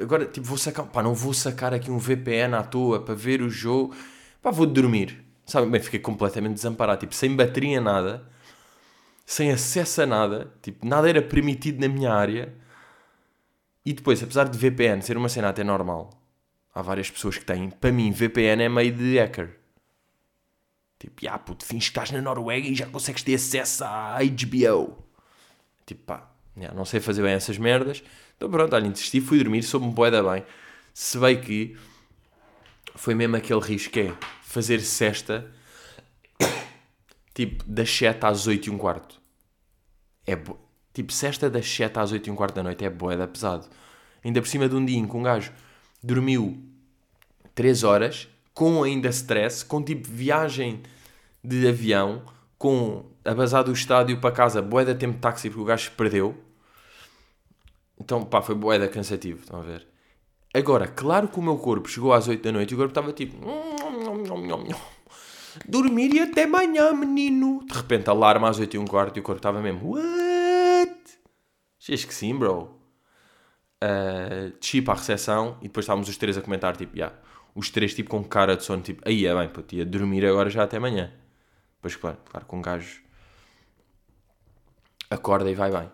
[0.00, 0.86] Agora, tipo, vou sacar.
[0.86, 3.94] Pá, não vou sacar aqui um VPN à toa para ver o jogo.
[4.40, 5.29] Pá, vou dormir.
[5.50, 8.24] Sabe, bem, fiquei completamente desamparado, tipo, sem bateria nada,
[9.26, 12.54] sem acesso a nada, tipo, nada era permitido na minha área.
[13.84, 16.10] E depois, apesar de VPN ser uma cena até normal,
[16.72, 19.58] há várias pessoas que têm, para mim, VPN é meio de hacker.
[21.00, 25.04] Tipo, ah, puto, fins que estás na Noruega e já consegues ter acesso à HBO.
[25.84, 26.30] Tipo, pá,
[26.72, 28.04] não sei fazer bem essas merdas.
[28.36, 30.44] Então pronto, olha, insisti, fui dormir, soube-me boeda bem.
[30.94, 31.76] Se bem que
[32.94, 34.14] foi mesmo aquele risco que é
[34.50, 35.48] fazer cesta
[37.32, 39.20] tipo das 7 às 8 e um quarto.
[40.26, 40.58] É bo...
[40.92, 43.68] Tipo, cesta das 7 às 8 e um quarto da noite é boeda pesado.
[44.24, 45.52] Ainda por cima de um dia em que um gajo
[46.02, 46.60] dormiu
[47.54, 50.82] 3 horas, com ainda stress, com tipo viagem
[51.44, 52.24] de avião,
[52.58, 56.36] com a bazar do estádio para casa, boeda tempo de táxi porque o gajo perdeu.
[58.00, 59.86] Então, pá, foi boeda cansativo, estão a ver?
[60.52, 63.12] Agora, claro que o meu corpo chegou às 8 da noite e o corpo estava
[63.12, 63.36] tipo.
[65.66, 67.64] Dormir e até manhã, menino.
[67.66, 69.94] De repente, alarma às 8 e um quarto e o corpo estava mesmo.
[69.94, 71.00] What?
[71.80, 72.78] Achas que sim, bro?
[73.82, 77.16] Uh, desci a recepção e depois estávamos os três a comentar, tipo, yeah,
[77.54, 80.50] os três tipo com cara de sono, tipo, aí é bem, puto, ia dormir agora
[80.50, 81.10] já até amanhã.
[81.76, 83.02] Depois, claro, claro, com um gajo
[85.10, 85.90] acorda e vai bem.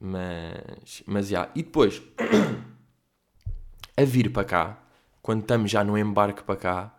[0.00, 1.40] Mas, mas, já.
[1.40, 1.52] Yeah.
[1.54, 2.02] E depois,
[3.96, 4.78] a vir para cá,
[5.20, 6.98] quando estamos já no embarque para cá,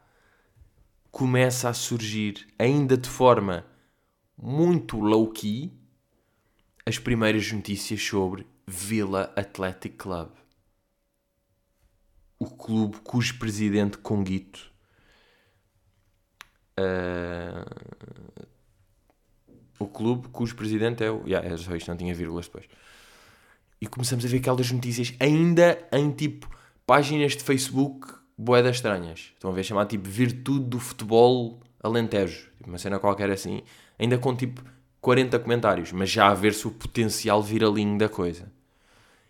[1.13, 3.63] começa a surgir, ainda de forma
[4.35, 5.71] muito low-key,
[6.83, 10.31] as primeiras notícias sobre Villa Athletic Club.
[12.39, 14.73] O clube cujo presidente Conguito
[16.79, 18.13] uh,
[19.77, 21.23] o clube cujo presidente é o.
[21.27, 22.65] Yeah, é só isto, não tinha vírgulas depois.
[23.79, 26.49] E começamos a ver aquelas notícias ainda em tipo
[26.87, 29.31] páginas de Facebook boedas estranhas.
[29.33, 32.49] Estão a ver chamar tipo Virtude do Futebol Alentejo.
[32.57, 33.61] Tipo, uma cena qualquer assim.
[33.97, 34.63] Ainda com tipo
[35.01, 38.51] 40 comentários, mas já a ver-se o potencial viralinho da coisa.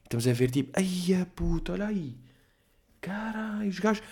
[0.04, 2.16] Estamos a ver tipo, ai a puta, olha aí.
[3.02, 4.04] Caralho, os gajos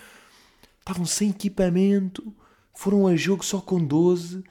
[0.80, 2.34] estavam sem equipamento,
[2.74, 4.42] foram a jogo só com 12,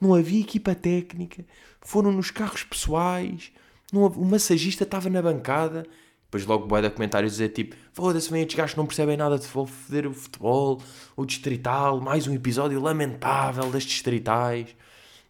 [0.00, 1.44] não havia equipa técnica,
[1.80, 3.50] foram nos carros pessoais,
[3.92, 5.86] não, o massagista estava na bancada
[6.32, 9.46] depois logo boa de comentários dizer tipo foda-se, vem estes gajos não percebem nada de
[9.46, 10.80] foder o futebol,
[11.14, 14.74] o distrital, mais um episódio lamentável das distritais.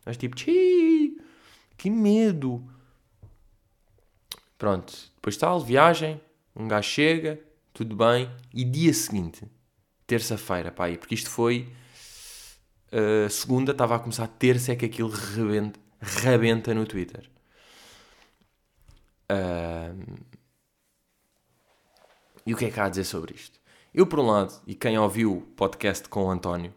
[0.06, 1.18] Mas tipo, Tchii,
[1.76, 2.64] que medo.
[4.56, 6.20] Pronto, depois tal, viagem,
[6.54, 7.40] um gajo chega,
[7.74, 9.50] tudo bem, e dia seguinte,
[10.06, 11.68] terça-feira, pá, porque isto foi
[12.92, 17.28] uh, segunda, estava a começar terça, é que aquilo rebenta, rebenta no Twitter.
[19.28, 20.22] Uh,
[22.46, 23.60] e o que é que há a dizer sobre isto?
[23.94, 26.72] Eu, por um lado, e quem ouviu o podcast com o António,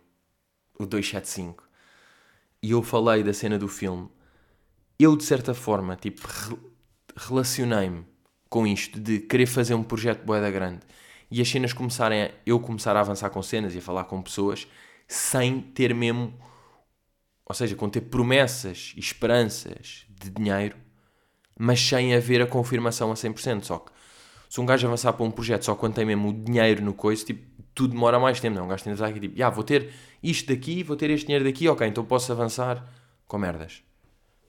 [0.78, 1.64] o 275,
[2.62, 4.10] e eu falei da cena do filme,
[5.00, 6.58] eu, de certa forma, tipo, re
[7.18, 8.06] relacionei-me
[8.50, 10.82] com isto de querer fazer um projeto boeda grande
[11.32, 14.22] e as cenas começarem a, eu começar a avançar com cenas e a falar com
[14.22, 14.68] pessoas
[15.08, 16.34] sem ter mesmo,
[17.46, 20.76] ou seja, com ter promessas e esperanças de dinheiro,
[21.58, 23.64] mas sem haver a confirmação a 100%.
[23.64, 23.92] Só que
[24.56, 27.26] se um gajo avançar para um projeto só quando tem mesmo o dinheiro no coice,
[27.26, 28.62] tipo, tudo demora mais tempo, não?
[28.62, 28.66] É?
[28.66, 29.92] Um gajo tem de estar aqui, tipo, ah, vou ter
[30.24, 32.90] isto daqui, vou ter este dinheiro daqui, ok, então posso avançar
[33.28, 33.84] com merdas.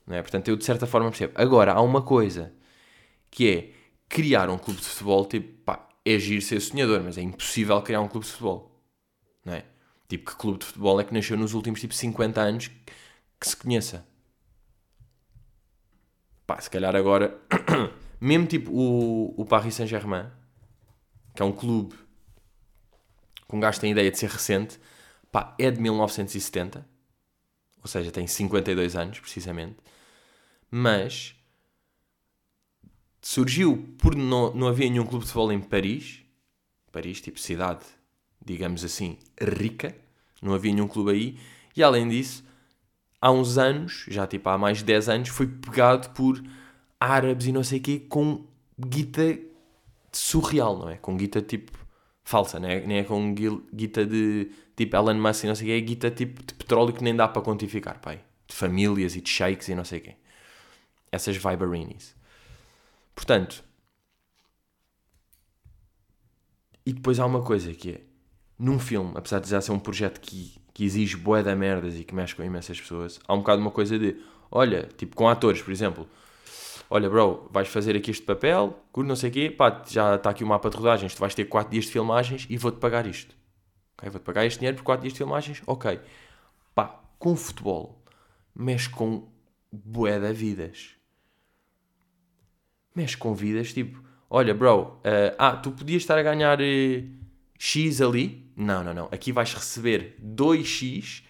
[0.07, 0.23] Não é?
[0.23, 1.33] Portanto, eu de certa forma percebo.
[1.35, 2.53] Agora, há uma coisa
[3.33, 3.71] que é
[4.09, 8.01] criar um clube de futebol, tipo, pá, é agir ser sonhador, mas é impossível criar
[8.01, 8.81] um clube de futebol.
[9.45, 9.65] Não é?
[10.09, 12.71] Tipo, que clube de futebol é que nasceu nos últimos, tipo, 50 anos
[13.41, 14.07] que se conheça?
[16.47, 17.37] Pá, se calhar agora
[18.21, 20.27] Mesmo tipo o, o Paris Saint-Germain,
[21.35, 21.95] que é um clube
[23.47, 24.79] com gajo tem ideia de ser recente,
[25.31, 26.87] pá, é de 1970,
[27.83, 29.77] ou seja, tem 52 anos, precisamente,
[30.71, 31.35] mas
[33.23, 36.23] surgiu por não, não havia nenhum clube de futebol em Paris,
[36.91, 37.85] Paris, tipo cidade,
[38.45, 39.95] digamos assim, rica,
[40.43, 41.39] não havia nenhum clube aí,
[41.77, 42.45] e além disso,
[43.21, 46.43] há uns anos, já tipo há mais de 10 anos, foi pegado por
[47.01, 48.45] árabes e não sei o quê com
[48.79, 49.39] guita
[50.13, 50.97] surreal, não é?
[50.97, 51.73] Com guita tipo
[52.25, 52.85] falsa, não é?
[52.85, 56.11] nem é com guita de tipo Elon Musk e não sei o quê, é guita
[56.11, 58.21] tipo de petróleo que nem dá para quantificar, pai.
[58.49, 60.17] De famílias e de sheiks e não sei o quê.
[61.11, 62.15] Essas vibarinis.
[63.15, 63.65] Portanto,
[66.85, 68.01] e depois há uma coisa que é,
[68.59, 72.05] num filme, apesar de já ser um projeto que, que exige bué da merdas e
[72.05, 74.17] que mexe com imensas pessoas, há um bocado uma coisa de,
[74.51, 76.09] olha, tipo com atores, por exemplo,
[76.89, 80.45] olha, bro, vais fazer aqui este papel, não sei o quê, pá, já está aqui
[80.45, 83.37] o mapa de rodagens, tu vais ter 4 dias de filmagens e vou-te pagar isto.
[83.99, 86.01] Ok, vou-te pagar este dinheiro por 4 dias de filmagens, ok.
[86.75, 88.03] Pá, com futebol,
[88.55, 89.29] mexe com
[89.73, 90.97] bué da vidas.
[92.95, 97.27] Mexe com vidas, tipo, olha, bro, uh, ah, tu podias estar a ganhar uh,
[97.59, 98.51] X ali.
[98.57, 99.05] Não, não, não.
[99.13, 101.26] Aqui vais receber 2X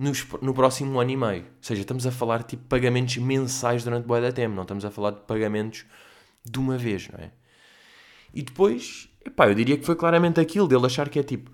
[0.00, 1.42] nos, no próximo ano e meio.
[1.42, 4.90] Ou seja, estamos a falar tipo pagamentos mensais durante boa da tempo, não estamos a
[4.90, 5.84] falar de pagamentos
[6.44, 7.30] de uma vez, não é?
[8.32, 11.50] E depois, epá, eu diria que foi claramente aquilo dele achar que é tipo,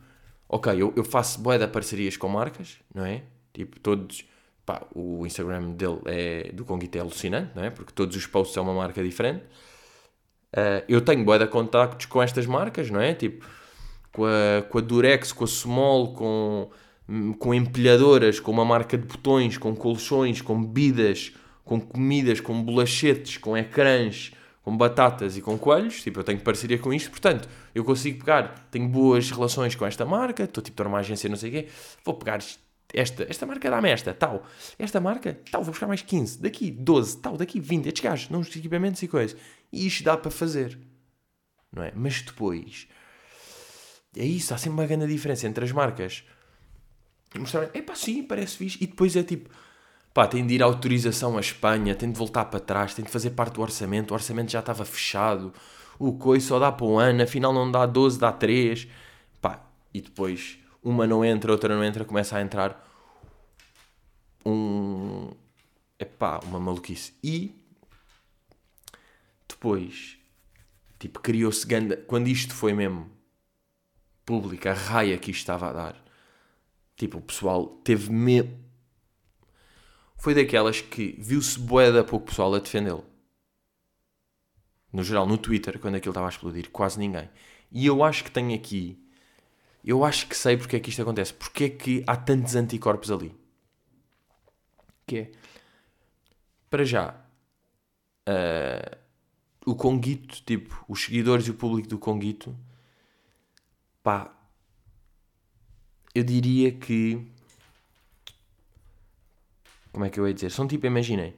[0.49, 3.25] ok, eu, eu faço boa de parcerias com marcas, não é?
[3.53, 4.25] Tipo, todos,
[4.65, 7.71] pá, o Instagram dele é, do Conguito é alucinante, não é?
[7.71, 9.43] Porque todos os posts são uma marca diferente.
[10.53, 13.13] Uh, eu tenho boa de contactos com estas marcas, não é?
[13.13, 13.45] Tipo,
[14.13, 16.71] com a, com a Durex, com a Small, com
[17.39, 21.33] com empilhadoras, com uma marca de botões, com colchões, com bebidas,
[21.65, 26.03] com comidas, com bolachetes, com ecrãs, com batatas e com coelhos.
[26.03, 30.05] Tipo, eu tenho parceria com isto, portanto, eu consigo pegar, tenho boas relações com esta
[30.05, 31.69] marca, estou tipo, numa agência, não sei o quê,
[32.05, 32.41] vou pegar
[32.93, 34.45] esta, esta marca dá-me esta, tal.
[34.79, 38.41] Esta marca, tal, vou buscar mais 15, daqui 12, tal, daqui 20, estes gajos, não
[38.41, 39.39] os equipamentos e coisas.
[39.73, 40.79] E isto dá para fazer,
[41.73, 41.93] não é?
[41.95, 42.89] Mas depois,
[44.17, 46.25] é isso, há sempre uma grande diferença entre as marcas
[47.35, 48.79] mostrar, é pá, sim, parece fixe.
[48.81, 49.51] E depois é tipo,
[50.15, 53.31] pá, tem de ir autorização à Espanha, tem de voltar para trás, tem de fazer
[53.31, 55.53] parte do orçamento, o orçamento já estava fechado,
[55.99, 58.89] o coi só dá para um ano, afinal não dá 12, dá 3.
[59.41, 59.63] Pá,
[59.93, 62.87] e depois uma não entra, outra não entra, começa a entrar
[64.45, 65.31] um.
[65.99, 67.15] É pá, uma maluquice.
[67.23, 67.55] E
[69.49, 70.17] depois,
[70.99, 71.97] tipo, criou-se ganda.
[71.97, 73.11] Quando isto foi mesmo
[74.25, 76.06] público, a raia que isto estava a dar
[76.97, 78.57] Tipo, o pessoal teve medo.
[80.17, 83.05] Foi daquelas que viu-se boeda pouco pessoal a defendê-lo.
[84.93, 87.29] No geral, no Twitter, quando aquilo estava a explodir, quase ninguém.
[87.71, 88.99] E eu acho que tenho aqui.
[89.85, 91.35] Eu acho que sei porque é que isto acontece.
[91.35, 93.35] Porque é que há tantos anticorpos ali.
[95.07, 95.33] Que é.
[96.71, 97.15] Para já.
[98.29, 98.97] Uh,
[99.67, 102.57] o Conguito, tipo, os seguidores e o público do Conguito.
[104.03, 104.35] Pá,
[106.19, 107.21] eu diria que.
[109.93, 110.51] Como é que eu ia dizer?
[110.51, 111.35] São tipo, imaginem.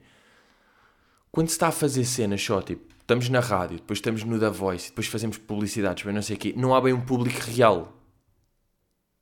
[1.31, 4.49] Quando se está a fazer cenas só, tipo, estamos na rádio, depois estamos no Da
[4.49, 7.93] Voice, depois fazemos publicidades, mas não sei o quê, não há bem um público real.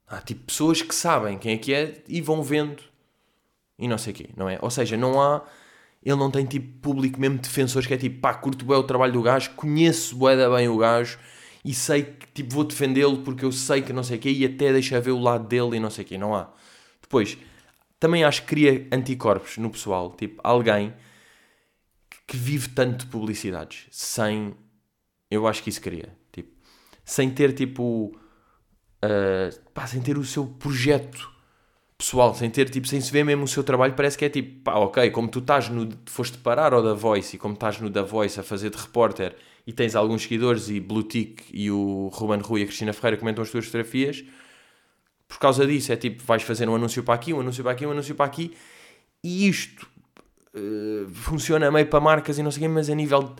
[0.07, 2.81] Há tipo pessoas que sabem quem é que é e vão vendo
[3.77, 4.57] e não sei o quê, não é?
[4.61, 5.43] Ou seja, não há.
[6.03, 9.11] Ele não tem tipo público mesmo defensores que é tipo, pá, curto bem o trabalho
[9.11, 11.19] do gajo, conheço bué bem o gajo
[11.67, 14.45] e sei que tipo, vou defendê-lo porque eu sei que não sei o quê e
[14.45, 16.17] até deixa ver o lado dele e não sei o quê.
[16.17, 16.49] Não há.
[17.01, 17.37] Depois,
[17.99, 20.11] também acho que cria anticorpos no pessoal.
[20.11, 20.93] Tipo, alguém
[22.25, 24.55] que vive tanto de publicidades sem.
[25.29, 26.15] Eu acho que isso cria.
[26.31, 26.49] Tipo,
[27.03, 28.17] sem ter tipo.
[29.03, 31.29] Uh, pá, sem ter o seu projeto
[31.97, 34.63] pessoal, sem ter tipo, sem se ver mesmo o seu trabalho, parece que é tipo,
[34.63, 35.89] pá, ok, como tu estás no.
[36.05, 39.35] foste parar ao da Voice e como estás no da Voice a fazer de repórter
[39.67, 43.17] e tens alguns seguidores e Blue Tick e o Ruben Rui e a Cristina Ferreira
[43.17, 44.23] comentam as tuas fotografias,
[45.27, 47.85] por causa disso é tipo, vais fazer um anúncio para aqui, um anúncio para aqui,
[47.85, 48.55] um anúncio para aqui,
[49.21, 49.85] e isto
[50.55, 53.35] uh, funciona meio para marcas e não sei o quê, mas a nível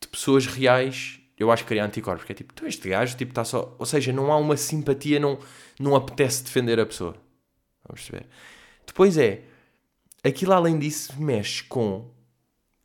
[0.00, 3.32] de pessoas reais, eu acho que cria anticorpos, porque é tipo, tu este gajo, tipo,
[3.32, 5.38] está só, ou seja, não há uma simpatia, não,
[5.78, 7.14] não apetece defender a pessoa.
[7.86, 8.26] Vamos ver.
[8.86, 9.42] Depois é,
[10.24, 12.10] aquilo além disso mexe com,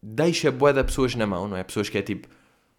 [0.01, 1.63] deixa boa de pessoas na mão, não é?
[1.63, 2.27] Pessoas que é tipo,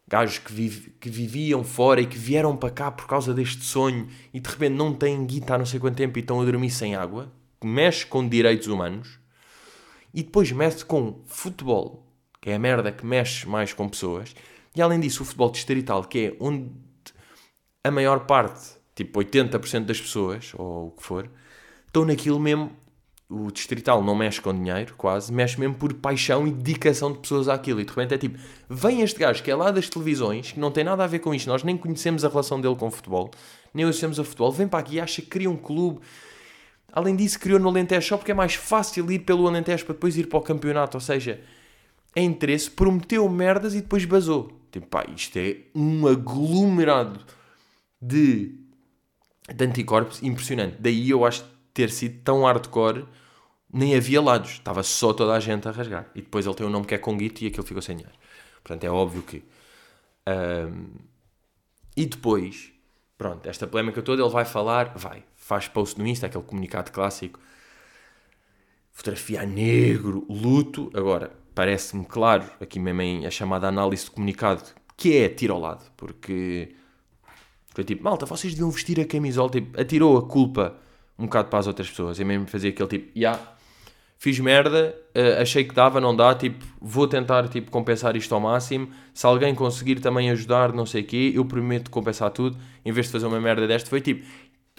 [0.07, 4.41] gajos que, que viviam fora e que vieram para cá por causa deste sonho e
[4.41, 6.95] de repente não têm guita há não sei quanto tempo e estão a dormir sem
[6.95, 9.19] água, mexe com direitos humanos
[10.13, 12.07] e depois mexe com futebol,
[12.41, 14.35] que é a merda que mexe mais com pessoas,
[14.77, 16.71] e além disso o futebol distrital, que é onde
[17.83, 21.29] a maior parte, tipo 80% das pessoas, ou o que for,
[21.87, 22.71] estão naquilo mesmo
[23.35, 27.49] o distrital não mexe com dinheiro, quase, mexe mesmo por paixão e dedicação de pessoas
[27.49, 27.81] àquilo.
[27.81, 30.71] E de repente é tipo, vem este gajo que é lá das televisões, que não
[30.71, 33.31] tem nada a ver com isto, nós nem conhecemos a relação dele com o futebol,
[33.73, 36.01] nem associamos a futebol, vem para aqui e acha que cria um clube.
[36.93, 40.17] Além disso, criou no Alentejo só porque é mais fácil ir pelo Alentejo para depois
[40.17, 40.97] ir para o campeonato.
[40.97, 41.41] Ou seja,
[42.15, 44.53] é interesse, prometeu merdas e depois basou.
[44.71, 47.19] Tipo, pá, isto é um aglomerado
[48.01, 48.55] de,
[49.53, 50.77] de anticorpos impressionante.
[50.79, 51.45] Daí eu acho
[51.75, 53.05] ter sido tão hardcore,
[53.75, 56.07] nem havia lados, estava só toda a gente a rasgar.
[56.15, 58.17] E depois ele tem um nome que é Conguito e aquilo ficou sem dinheiro.
[58.63, 59.43] Portanto, é óbvio que.
[60.29, 60.95] Um,
[61.97, 62.73] e depois,
[63.19, 67.41] pronto, esta polémica toda, ele vai falar, vai, faz post no Insta, aquele comunicado clássico,
[68.93, 70.91] fotografia negro, luto.
[70.95, 74.63] Agora, parece-me claro, aqui mesmo em a chamada análise de comunicado,
[74.97, 76.77] que é tiro ao lado, porque
[77.75, 80.79] foi tipo, malta, vocês deviam vestir a camisola, tipo, atirou a culpa
[81.19, 82.19] um bocado para as outras pessoas.
[82.21, 83.54] Eu mesmo fazia aquele tipo, já, yeah,
[84.19, 88.41] fiz merda, uh, achei que dava, não dá, tipo, vou tentar tipo, compensar isto ao
[88.41, 88.89] máximo.
[89.13, 92.57] Se alguém conseguir também ajudar, não sei o quê, eu prometo compensar tudo.
[92.85, 94.25] Em vez de fazer uma merda desta, foi tipo,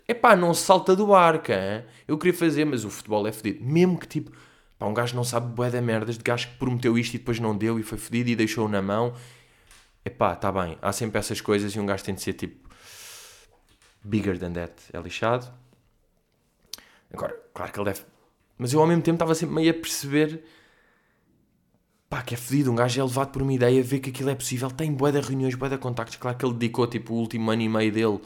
[0.08, 1.84] Epá, não salta do barco, hein?
[2.08, 3.66] Eu queria fazer, mas o futebol é fedido.
[3.66, 4.32] Mesmo que tipo,
[4.78, 7.40] pá, um gajo não sabe bué da merdas de gajo que prometeu isto e depois
[7.40, 9.14] não deu e foi fedido e deixou na mão.
[10.04, 12.70] Epá, tá bem, há sempre essas coisas e um gajo tem de ser tipo
[14.04, 14.74] bigger than that.
[14.94, 15.52] É lixado.
[17.12, 18.15] Agora, claro que ele deve.
[18.58, 20.44] Mas eu ao mesmo tempo estava sempre meio a perceber
[22.10, 22.72] pá, que é fedido.
[22.72, 25.20] Um gajo é levado por uma ideia, vê que aquilo é possível, tem bué de
[25.20, 26.16] reuniões, bué de contactos.
[26.18, 28.20] Claro que ele dedicou tipo o último ano e meio dele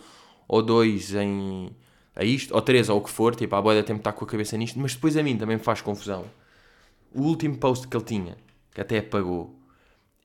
[0.48, 1.72] ou dois em
[2.16, 4.28] a isto, ou três, ou o que for, tipo, a boia tempo está com a
[4.28, 6.26] cabeça nisto, mas depois a mim também me faz confusão.
[7.14, 8.38] O último post que ele tinha,
[8.74, 9.58] que até apagou,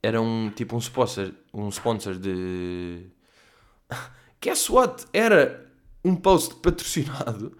[0.02, 3.06] era um tipo um sponsor, um sponsor de.
[4.42, 5.06] Guess what?
[5.12, 5.70] Era
[6.04, 7.56] um post patrocinado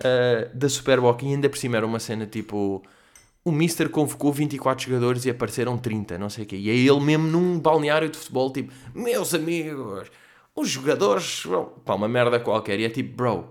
[0.00, 2.82] uh, da Superboc e ainda por cima era uma cena tipo.
[3.42, 6.56] O Mister convocou 24 jogadores e apareceram 30, não sei o quê.
[6.56, 10.10] E é ele mesmo num balneário de futebol, tipo, meus amigos,
[10.54, 11.44] os jogadores,
[11.84, 12.78] pá, uma merda qualquer.
[12.78, 13.48] E é tipo, bro,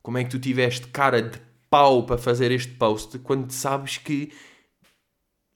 [0.00, 4.30] como é que tu tiveste cara de pau para fazer este post quando sabes que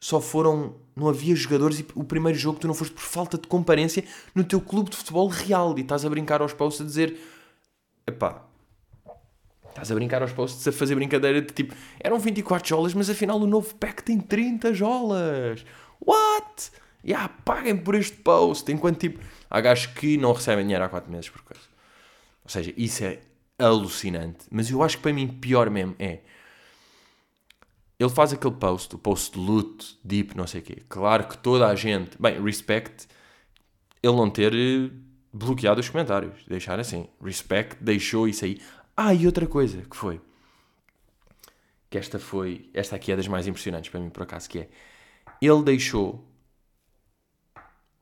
[0.00, 0.76] só foram.
[0.94, 4.02] Não havia jogadores e o primeiro jogo tu não foste por falta de comparência
[4.34, 7.18] no teu clube de futebol real e estás a brincar aos posts a dizer
[8.06, 8.45] epá,
[9.76, 13.38] estás a brincar aos posts a fazer brincadeira de tipo eram 24 jolas, mas afinal
[13.38, 15.64] o novo pack tem 30 jolas.
[16.04, 16.70] What?
[17.04, 18.72] Yeah, paguem por este post.
[18.72, 21.62] Enquanto tipo Há gajos que não recebem dinheiro há 4 meses por coisa.
[22.44, 23.20] Ou seja, isso é
[23.58, 24.46] alucinante.
[24.50, 26.20] Mas eu acho que para mim pior mesmo é.
[27.98, 30.82] Ele faz aquele post, o post de luto, deep, não sei o quê.
[30.88, 32.20] Claro que toda a gente.
[32.20, 33.06] Bem, respect
[34.02, 34.90] ele não ter eh,
[35.32, 36.44] bloqueado os comentários.
[36.46, 37.08] Deixar assim.
[37.22, 38.60] Respect deixou isso aí.
[38.96, 40.20] Ah, e outra coisa que foi.
[41.90, 42.70] Que esta foi.
[42.72, 44.68] Esta aqui é das mais impressionantes para mim, por acaso, que é.
[45.40, 46.26] Ele deixou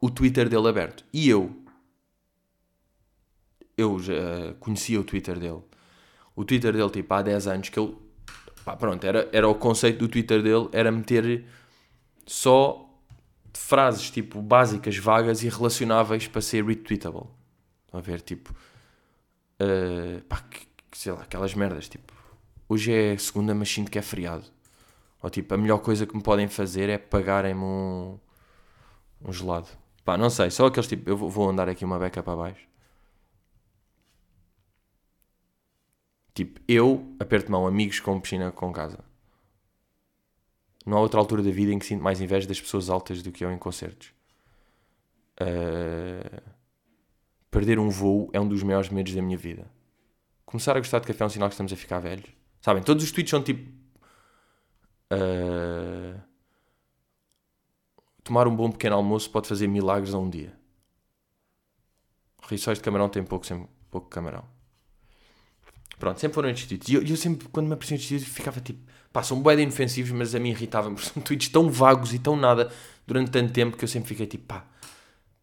[0.00, 1.04] o Twitter dele aberto.
[1.12, 1.64] E eu,
[3.76, 5.62] eu já conhecia o Twitter dele.
[6.36, 7.96] O Twitter dele, tipo, há 10 anos que ele.
[8.64, 11.44] Pá, pronto, era, era o conceito do Twitter dele, era meter
[12.26, 12.88] só
[13.52, 17.28] frases, tipo, básicas, vagas e relacionáveis para ser retweetable.
[17.86, 18.54] Estão a ver, tipo.
[19.60, 22.12] Uh, pá, que, sei lá, aquelas merdas, tipo.
[22.68, 24.44] Hoje é segunda, mas sinto que é feriado.
[25.22, 28.18] Ou tipo, a melhor coisa que me podem fazer é pagarem-me um,
[29.24, 29.68] um gelado.
[30.04, 32.66] Pá, não sei, só aqueles tipo, eu vou andar aqui uma beca para baixo.
[36.34, 38.98] Tipo, eu aperto mão amigos com piscina com casa.
[40.84, 43.32] Não há outra altura da vida em que sinto mais inveja das pessoas altas do
[43.32, 44.12] que eu em concertos.
[45.40, 46.42] Uh...
[47.50, 49.70] Perder um voo é um dos maiores medos da minha vida.
[50.44, 52.26] Começar a gostar de café é um sinal que estamos a ficar velhos.
[52.60, 53.70] Sabem, todos os tweets são tipo.
[55.12, 56.34] Uh
[58.24, 60.52] tomar um bom pequeno almoço pode fazer milagres a um dia.
[62.48, 64.44] Rissóis de camarão tem pouco, sempre, pouco camarão.
[65.98, 66.88] Pronto, sempre foram estes tweets.
[66.88, 68.80] E eu, eu, sempre, quando me apareciam estes tweets, ficava tipo,
[69.12, 72.72] pá, são bué inofensivos, mas a mim irritava-me, são tweets tão vagos e tão nada
[73.06, 74.66] durante tanto tempo que eu sempre fiquei tipo, pá,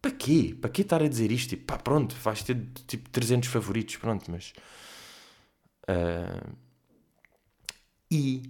[0.00, 0.56] para quê?
[0.60, 1.50] Para quê estar a dizer isto?
[1.50, 4.52] Tipo, pá, pronto, vais ter tipo 300 favoritos, pronto, mas.
[5.88, 6.56] Uh...
[8.10, 8.42] E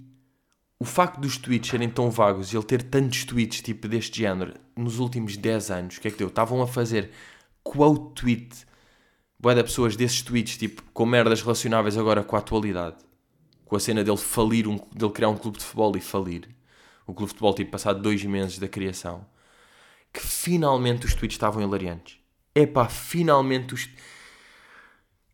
[0.83, 4.55] o facto dos tweets serem tão vagos e ele ter tantos tweets tipo deste género
[4.77, 6.27] nos últimos 10 anos, o que é que deu?
[6.27, 7.12] Estavam a fazer
[7.62, 8.66] quote tweet
[9.38, 12.97] boa de pessoas desses tweets tipo com merdas relacionáveis agora com a atualidade.
[13.64, 16.49] Com a cena dele falir, um, dele criar um clube de futebol e falir.
[17.07, 19.25] O clube de futebol tipo passado dois meses da criação.
[20.12, 22.18] Que finalmente os tweets estavam hilariantes.
[22.55, 23.88] Epá, finalmente os...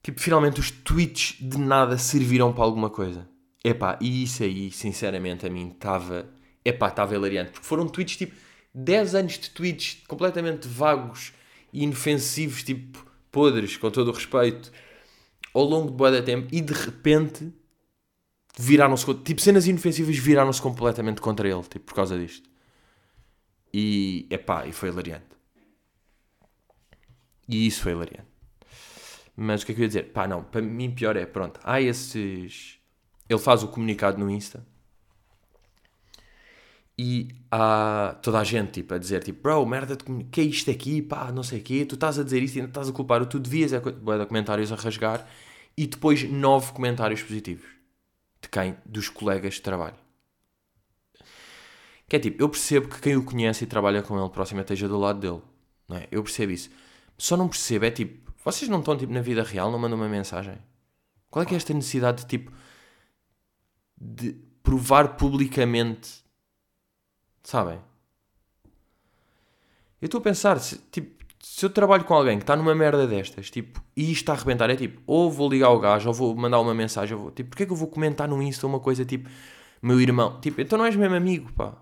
[0.02, 3.28] Tipo, finalmente os tweets de nada serviram para alguma coisa.
[3.64, 6.28] Epá, e isso aí, sinceramente, a mim estava.
[6.64, 7.52] Epá, estava hilariante.
[7.52, 8.34] Porque foram tweets tipo.
[8.74, 11.32] 10 anos de tweets completamente vagos
[11.72, 14.72] e inofensivos, tipo podres, com todo o respeito,
[15.54, 17.52] ao longo de boa da tempo, e de repente
[18.58, 19.04] viraram-se.
[19.22, 22.48] Tipo, cenas inofensivas viraram-se completamente contra ele, tipo, por causa disto.
[23.72, 24.26] E.
[24.30, 25.26] Epá, e foi hilariante.
[27.48, 28.27] E isso foi hilariante.
[29.40, 30.02] Mas o que é que eu ia dizer?
[30.12, 32.76] Pá, não, para mim pior é, pronto, há esses
[33.28, 34.66] ele faz o comunicado no Insta
[36.98, 39.96] e há toda a gente tipo, a dizer tipo, bro, merda,
[40.32, 42.60] que é isto aqui, pá, não sei o quê, tu estás a dizer isto e
[42.60, 45.24] ainda estás a culpar tu devias, é de comentários a rasgar
[45.76, 47.66] e depois nove comentários positivos
[48.42, 48.76] de quem?
[48.84, 49.96] Dos colegas de trabalho.
[52.08, 54.88] Que é tipo, eu percebo que quem o conhece e trabalha com ele próximo esteja
[54.88, 55.42] do lado dele,
[55.88, 56.08] não é?
[56.10, 56.70] Eu percebo isso.
[57.16, 60.08] Só não percebo, é tipo, vocês não estão tipo na vida real, não mandam uma
[60.08, 60.58] mensagem?
[61.30, 62.52] Qual é que é esta necessidade de tipo
[64.00, 66.22] de provar publicamente.
[67.42, 67.80] Sabem?
[70.00, 73.06] Eu estou a pensar, se, tipo, se eu trabalho com alguém que está numa merda
[73.06, 76.14] destas, tipo, e isto está a arrebentar, é tipo, ou vou ligar ao gajo, ou
[76.14, 78.66] vou mandar uma mensagem, ou vou, tipo, porquê é que eu vou comentar no Insta
[78.66, 79.28] uma coisa tipo,
[79.82, 81.74] meu irmão, tipo, então não és mesmo amigo, pá.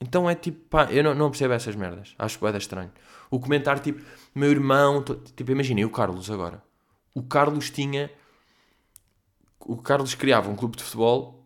[0.00, 2.90] Então é tipo, pá, eu não, não percebo essas merdas, acho que é estranho.
[3.30, 4.02] O comentar tipo,
[4.34, 5.02] meu irmão,
[5.36, 6.62] tipo, imaginem o Carlos agora.
[7.14, 8.10] O Carlos tinha,
[9.60, 11.44] o Carlos criava um clube de futebol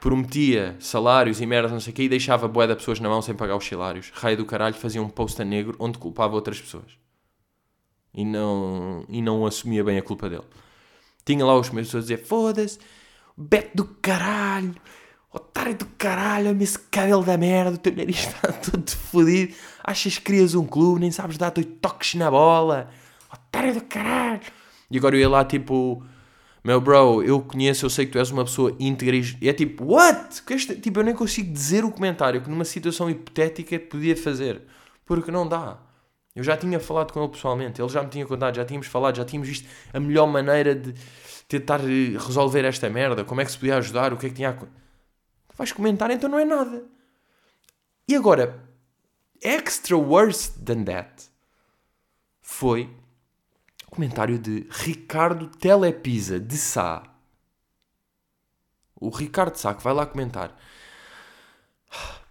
[0.00, 3.20] prometia salários e merdas, não sei o quê, e deixava boé de pessoas na mão
[3.20, 4.10] sem pagar os salários.
[4.14, 6.98] Raio do caralho fazia um post a negro onde culpava outras pessoas.
[8.12, 10.44] E não, e não assumia bem a culpa dele.
[11.24, 12.78] Tinha lá os meus a dizer: Foda-se,
[13.36, 14.74] Beto do caralho,
[15.32, 19.54] otário do caralho, esse cabelo da merda, o teu nariz está todo fodido.
[19.82, 22.90] Achas que crias um clube, nem sabes dar dois toques na bola,
[23.32, 24.40] otário do caralho.
[24.90, 26.02] E agora eu ia lá tipo
[26.62, 29.94] meu bro, eu conheço, eu sei que tu és uma pessoa íntegra e é tipo,
[29.94, 30.42] what?
[30.82, 34.62] Tipo, eu nem consigo dizer o comentário que numa situação hipotética podia fazer.
[35.06, 35.78] Porque não dá.
[36.36, 39.16] Eu já tinha falado com ele pessoalmente, ele já me tinha contado, já tínhamos falado,
[39.16, 40.94] já tínhamos visto a melhor maneira de
[41.48, 44.36] tentar eh, resolver esta merda, como é que se podia ajudar, o que é que
[44.36, 44.56] tinha a...
[45.56, 46.84] Vais comentar, então não é nada.
[48.06, 48.62] E agora,
[49.42, 51.24] extra worse than that
[52.40, 52.90] foi
[53.90, 57.02] Comentário de Ricardo Telepisa, de Sá.
[58.94, 60.56] O Ricardo Sá que vai lá comentar.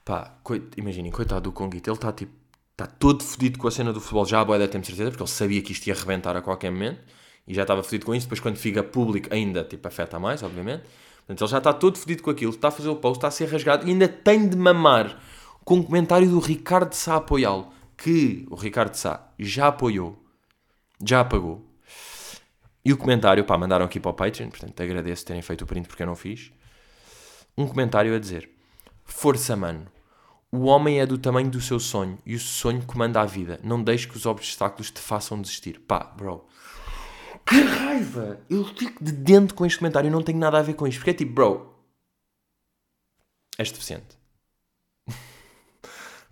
[0.05, 0.63] Pá, coit...
[0.77, 2.31] imaginem, coitado do Conguito, ele está tipo,
[2.71, 5.29] está todo fodido com a cena do futebol, já a boia tempo certeza, porque ele
[5.29, 7.01] sabia que isto ia arrebentar a qualquer momento,
[7.45, 10.83] e já estava fodido com isso, depois quando fica público ainda, tipo, afeta mais, obviamente.
[11.17, 13.31] Portanto, ele já está todo fodido com aquilo, está a fazer o post, está a
[13.31, 15.21] ser rasgado, e ainda tem de mamar
[15.69, 20.17] com o comentário do Ricardo Sá apoiá-lo, que o Ricardo Sá já apoiou
[21.05, 21.63] já apagou.
[22.83, 25.87] E o comentário, pá, mandaram aqui para o Patreon, portanto agradeço terem feito o print
[25.87, 26.51] porque eu não fiz.
[27.55, 28.49] Um comentário a dizer:
[29.05, 29.85] Força, mano.
[30.51, 33.59] O homem é do tamanho do seu sonho e o sonho comanda a vida.
[33.63, 35.79] Não deixe que os obstáculos te façam desistir.
[35.81, 36.47] Pá, bro.
[37.45, 38.41] Que raiva!
[38.49, 40.97] Eu fico de dentro com este comentário não tenho nada a ver com isto.
[40.97, 41.75] Porque é tipo, bro.
[43.55, 44.18] És deficiente.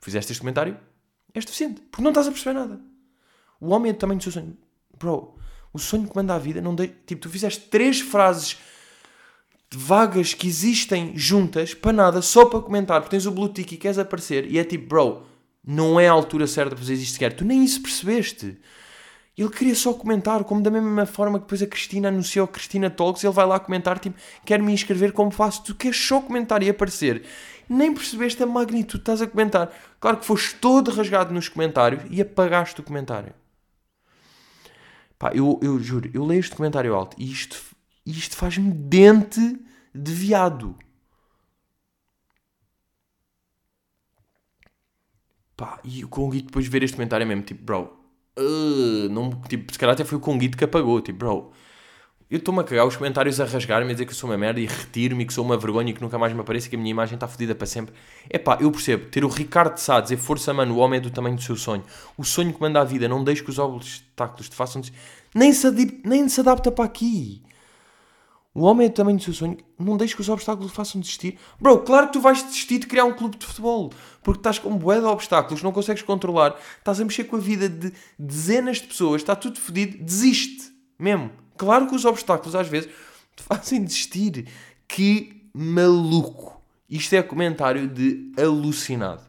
[0.08, 0.78] Fizeste este comentário?
[1.34, 1.82] És deficiente.
[1.82, 2.80] Porque não estás a perceber nada.
[3.60, 4.58] O homem é do tamanho do seu sonho.
[4.98, 5.38] Bro,
[5.74, 6.96] o sonho que manda a vida não dei.
[7.06, 8.58] Tipo, tu fizeste três frases
[9.70, 13.78] vagas que existem juntas para nada, só para comentar, porque tens o blue tick e
[13.78, 15.24] queres aparecer, e é tipo, bro,
[15.62, 17.34] não é a altura certa para fazer isto sequer.
[17.34, 18.58] Tu nem isso percebeste.
[19.38, 22.90] Ele queria só comentar, como da mesma forma que depois a Cristina anunciou a Cristina
[22.90, 25.64] Talks, ele vai lá comentar, tipo, quer me inscrever como faço.
[25.64, 27.24] Tu queres só comentar e aparecer.
[27.70, 29.72] Nem percebeste a magnitude, estás a comentar.
[30.00, 33.32] Claro que foste todo rasgado nos comentários e apagaste o comentário.
[35.20, 37.62] Pá, eu, eu juro, eu leio este comentário alto e isto,
[38.06, 39.60] isto faz-me dente
[39.94, 40.76] de viado.
[45.56, 47.97] Pá, e o Conguito depois de ver este comentário é mesmo tipo, bro,
[48.38, 51.52] uh, não, tipo, se calhar até foi o Conguito que apagou, tipo, bro,
[52.30, 54.60] eu estou-me a cagar os comentários a rasgar-me a dizer que eu sou uma merda
[54.60, 56.92] e retiro-me que sou uma vergonha e que nunca mais me apareça que a minha
[56.92, 57.96] imagem está fodida para sempre.
[58.30, 59.10] É pá, eu percebo.
[59.10, 61.56] Ter o Ricardo Sá a dizer força, mano, o homem é do tamanho do seu
[61.56, 61.86] sonho.
[62.18, 64.82] O sonho que manda a vida, não deixe que os obstáculos te façam.
[65.34, 67.42] Nem se, nem se adapta para aqui.
[68.58, 71.38] O homem é do tamanho do seu sonho, não deixe que os obstáculos façam desistir.
[71.62, 73.94] Bro, claro que tu vais desistir de criar um clube de futebol.
[74.24, 76.60] Porque estás com bué de obstáculos, não consegues controlar.
[76.80, 80.04] Estás a mexer com a vida de dezenas de pessoas, está tudo fodido.
[80.04, 80.74] Desiste.
[80.98, 81.30] Mesmo.
[81.56, 82.90] Claro que os obstáculos às vezes
[83.36, 84.48] te fazem desistir.
[84.88, 86.60] Que maluco.
[86.90, 89.22] Isto é comentário de alucinado.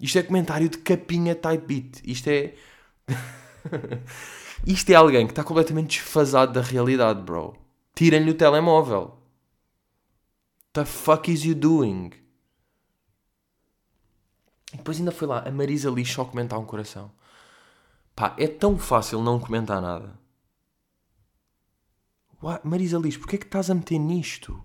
[0.00, 2.02] Isto é comentário de capinha type beat.
[2.04, 2.54] Isto é.
[4.66, 7.62] Isto é alguém que está completamente desfasado da realidade, bro.
[7.94, 9.18] Tirem-lhe o telemóvel.
[10.72, 12.10] The fuck is you doing?
[14.72, 17.12] E depois ainda foi lá a Marisa Lixo só comentar um coração.
[18.16, 20.18] Pá, é tão fácil não comentar nada.
[22.62, 24.62] Marisa Liz, porquê é que estás a meter nisto?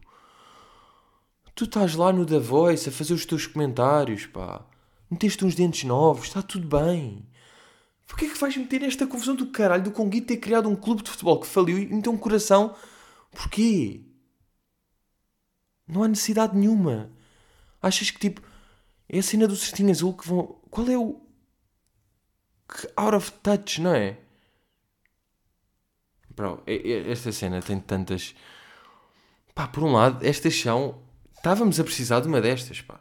[1.55, 4.65] Tu estás lá no The Voice a fazer os teus comentários, pá.
[5.09, 7.27] Meteste uns dentes novos, está tudo bem.
[8.05, 11.03] Porquê é que vais meter nesta confusão do caralho do Conguito ter criado um clube
[11.03, 12.75] de futebol que faliu e meter um coração?
[13.31, 14.01] Porquê?
[15.87, 17.11] Não há necessidade nenhuma.
[17.81, 18.41] Achas que tipo.
[19.07, 20.59] É a cena do cestinho azul que vão.
[20.69, 21.19] Qual é o.
[22.67, 24.17] Que out of touch, não é?
[26.29, 28.35] Bro, esta cena tem tantas.
[29.55, 31.01] Pá, por um lado, estas são.
[31.35, 32.99] Estávamos a precisar de uma destas, pá.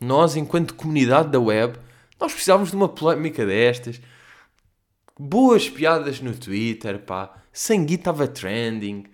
[0.00, 1.78] Nós, enquanto comunidade da web,
[2.18, 4.00] nós precisávamos de uma polémica destas.
[5.18, 7.42] Boas piadas no Twitter, pá.
[7.52, 9.04] Sem Gui estava trending.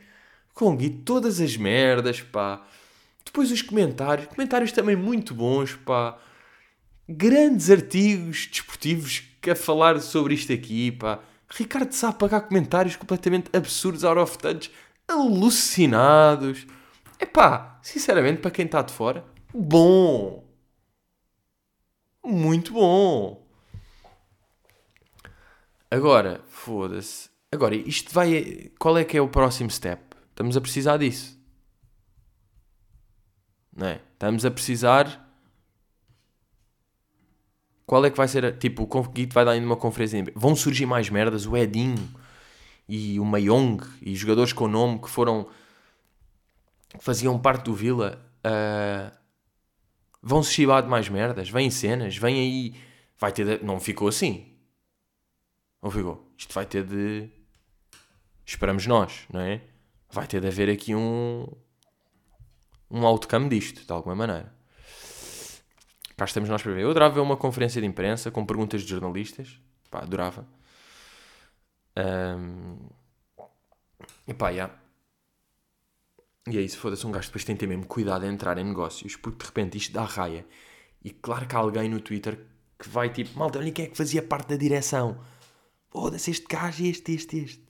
[0.54, 2.64] Com Gui todas as merdas, pá.
[3.24, 4.28] Depois os comentários.
[4.28, 6.16] Comentários também muito bons, pá.
[7.08, 11.20] grandes artigos desportivos a falar sobre isto aqui, pá.
[11.50, 14.70] Ricardo Sá a pagar comentários completamente absurdos, out of touch,
[15.06, 16.66] alucinados.
[17.18, 20.44] É pá, sinceramente, para quem está de fora, bom.
[22.24, 23.46] Muito bom.
[25.90, 27.28] Agora, foda-se.
[27.52, 28.72] Agora, isto vai.
[28.78, 30.02] Qual é que é o próximo step?
[30.34, 31.40] Estamos a precisar disso.
[33.72, 34.00] Não é?
[34.12, 35.32] Estamos a precisar.
[37.86, 38.58] Qual é que vai ser.
[38.58, 40.24] Tipo, o Guito vai dar ainda uma conferência.
[40.34, 41.46] Vão surgir mais merdas.
[41.46, 42.12] O Edinho
[42.88, 45.48] e o Mayong e jogadores com nome que foram.
[46.88, 48.20] que faziam parte do Vila.
[48.44, 49.16] Uh,
[50.20, 51.48] vão se chibar de mais merdas.
[51.48, 52.16] Vêm cenas.
[52.16, 52.74] Vem aí.
[53.16, 53.58] Vai ter.
[53.60, 53.64] De...
[53.64, 54.52] Não ficou assim.
[55.80, 56.28] Não ficou.
[56.36, 57.30] Isto vai ter de.
[58.44, 59.62] Esperamos nós, não é?
[60.14, 61.44] Vai ter de haver aqui um.
[62.88, 64.54] um outcome disto, de alguma maneira.
[66.16, 66.82] Cá estamos nós para ver.
[66.82, 69.58] Eu adorava ver uma conferência de imprensa com perguntas de jornalistas.
[69.90, 70.46] Pá, adorava.
[71.98, 72.78] Um...
[74.28, 74.72] E pá, yeah.
[76.46, 78.64] E é isso, foda-se, um gajo depois tem que ter mesmo cuidado a entrar em
[78.64, 80.46] negócios, porque de repente isto dá raia.
[81.02, 82.38] E claro que há alguém no Twitter
[82.78, 85.20] que vai tipo, malta, olha quem é que fazia parte da direção.
[85.90, 87.63] Foda-se, este gajo, este, este, este.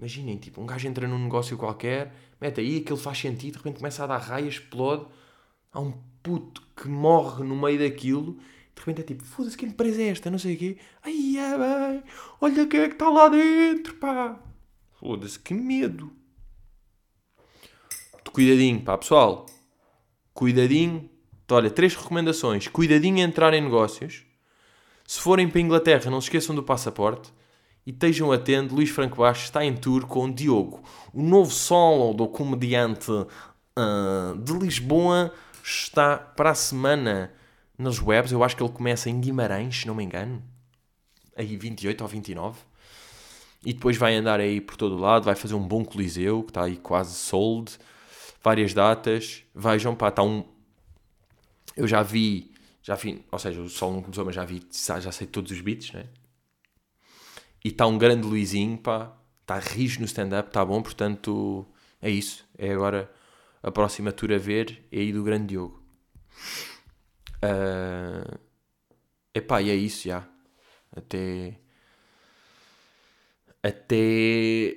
[0.00, 3.76] Imaginem, tipo, um gajo entra num negócio qualquer, mete aí, aquilo faz sentido, de repente
[3.76, 5.06] começa a dar raia, explode.
[5.70, 5.92] Há um
[6.22, 8.32] puto que morre no meio daquilo,
[8.74, 10.30] de repente é tipo, foda-se, que empresa é esta?
[10.30, 10.78] Não sei o quê.
[11.02, 12.02] Ai, é bem,
[12.40, 14.40] olha quem é que está lá dentro, pá.
[14.94, 16.10] Foda-se, que medo.
[18.32, 19.44] Cuidadinho, pá, pessoal.
[20.32, 21.10] Cuidadinho.
[21.44, 22.68] Então, olha, três recomendações.
[22.68, 24.24] Cuidadinho a entrar em negócios.
[25.06, 27.30] Se forem para a Inglaterra, não se esqueçam do passaporte.
[27.86, 32.28] E estejam atentos, Luís Franco Baixo está em tour com Diogo, o novo solo do
[32.28, 37.32] comediante uh, de Lisboa está para a semana
[37.78, 38.32] nas webs.
[38.32, 40.42] Eu acho que ele começa em Guimarães, se não me engano.
[41.36, 42.58] Aí 28 ou 29.
[43.64, 45.24] E depois vai andar aí por todo o lado.
[45.24, 47.78] Vai fazer um bom coliseu, que está aí quase sold.
[48.42, 49.42] Várias datas.
[49.54, 50.44] Vejam, pá, está um...
[51.76, 52.50] Eu já vi...
[52.82, 55.60] Já vi, ou seja, o sol não começou, mas já vi, já sei todos os
[55.60, 56.06] beats, né?
[57.64, 59.16] E está um grande Luizinho, pá.
[59.40, 61.66] Está rijo no stand-up, está bom, portanto,
[62.00, 62.46] é isso.
[62.56, 63.10] É agora
[63.62, 65.82] a próxima tour a ver é aí do grande Diogo.
[67.42, 68.38] Uh,
[69.34, 70.26] epá, e é isso já.
[70.94, 71.58] Até.
[73.62, 74.76] Até.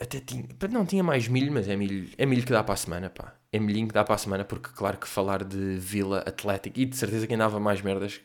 [0.00, 0.48] Até tinha.
[0.70, 3.36] Não tinha mais milho, mas é milho, é milho que dá para a semana, pá.
[3.52, 6.86] É milhinho que dá para a semana, porque, claro, que falar de Vila Atlético e
[6.86, 8.20] de certeza quem dava mais merdas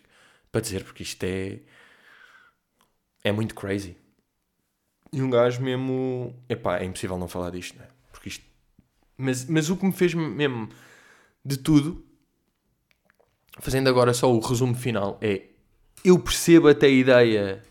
[0.52, 1.60] para dizer, porque isto é.
[3.26, 3.98] É muito crazy.
[5.12, 6.34] E um gajo mesmo.
[6.48, 7.90] Epá, é impossível não falar disto, não é?
[8.14, 8.46] Porque isto
[9.18, 10.70] mas, mas o que me fez mesmo
[11.44, 12.04] de tudo,
[13.60, 15.44] fazendo agora só o resumo final, é
[16.04, 17.64] eu percebo até a ideia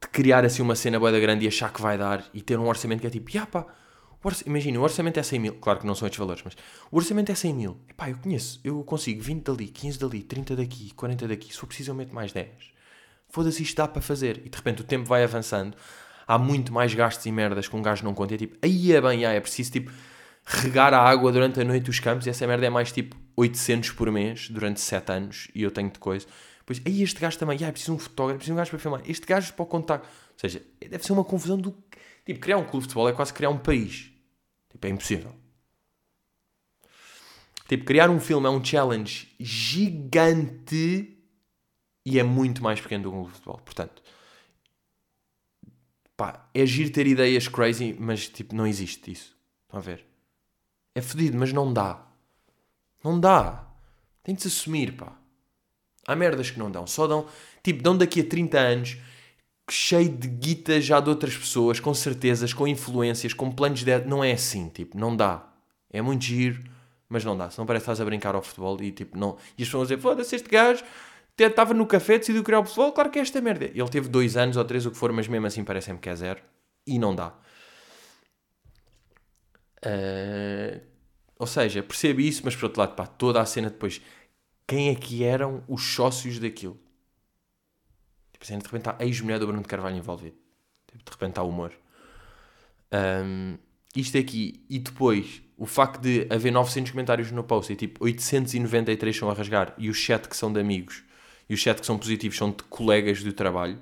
[0.00, 2.58] de criar assim uma cena boa da grande e achar que vai dar e ter
[2.58, 3.66] um orçamento que é tipo, yeah, pá,
[4.46, 6.56] imagina, o orçamento é 100 mil, claro que não são estes valores, mas
[6.90, 10.56] o orçamento é 100 mil, epá, eu conheço, eu consigo 20 dali, 15 dali, 30
[10.56, 12.48] daqui, 40 daqui, se for preciso eu meto mais 10.
[13.32, 14.42] Foda-se, isto dá para fazer.
[14.44, 15.74] E de repente o tempo vai avançando
[16.28, 18.34] há muito mais gastos e merdas que um gajo não conta.
[18.34, 19.90] É tipo, aí é bem, é preciso tipo
[20.44, 23.92] regar a água durante a noite dos campos e essa merda é mais tipo 800
[23.92, 26.26] por mês durante 7 anos e eu tenho de coisa.
[26.66, 29.00] Pois, aí este gajo também, ah, preciso um fotógrafo, preciso de um gajo para filmar.
[29.06, 30.06] Este gajo para o contacto.
[30.06, 31.74] Ou seja, deve ser uma confusão do.
[32.26, 34.12] Tipo, criar um clube de futebol é quase criar um país.
[34.70, 35.34] Tipo, é impossível.
[37.66, 41.21] Tipo, criar um filme é um challenge gigante
[42.04, 43.60] e é muito mais pequeno do que um clube de futebol.
[43.64, 44.02] Portanto,
[46.16, 49.36] pá, é agir ter ideias crazy, mas tipo, não existe isso.
[49.62, 50.04] Estão a ver?
[50.94, 52.04] É fedido, mas não dá.
[53.02, 53.66] Não dá.
[54.22, 55.12] Tem de se assumir, pá.
[56.06, 56.86] Há merdas que não dão.
[56.86, 57.26] Só dão,
[57.62, 58.98] tipo, dão daqui a 30 anos
[59.70, 63.98] cheio de guita já de outras pessoas, com certezas, com influências, com planos de.
[64.04, 65.48] Não é assim, tipo, não dá.
[65.90, 66.62] É muito giro,
[67.08, 67.50] mas não dá.
[67.50, 69.36] Se não parece que estás a brincar ao futebol e tipo, não.
[69.56, 70.84] E as pessoas dizem, foda-se, este gajo
[71.38, 73.64] estava no café, decidiu criar o futebol, claro que é esta merda.
[73.64, 76.14] Ele teve dois anos ou três, o que for, mas mesmo assim parece-me que é
[76.14, 76.42] zero.
[76.86, 77.32] E não dá.
[79.84, 80.80] Uh,
[81.38, 84.00] ou seja, percebo isso, mas por outro lado, pá, toda a cena depois,
[84.66, 86.78] quem é que eram os sócios daquilo?
[88.32, 90.36] Tipo assim, de repente está a ex-mulher do Bruno de Carvalho envolvido.
[90.86, 91.72] Tipo, de repente está humor.
[92.92, 93.56] Um,
[93.96, 99.16] isto aqui, e depois, o facto de haver 900 comentários no post e tipo 893
[99.16, 101.04] são a rasgar e o chat que são de amigos
[101.52, 103.78] e o chat que são positivos são de colegas do trabalho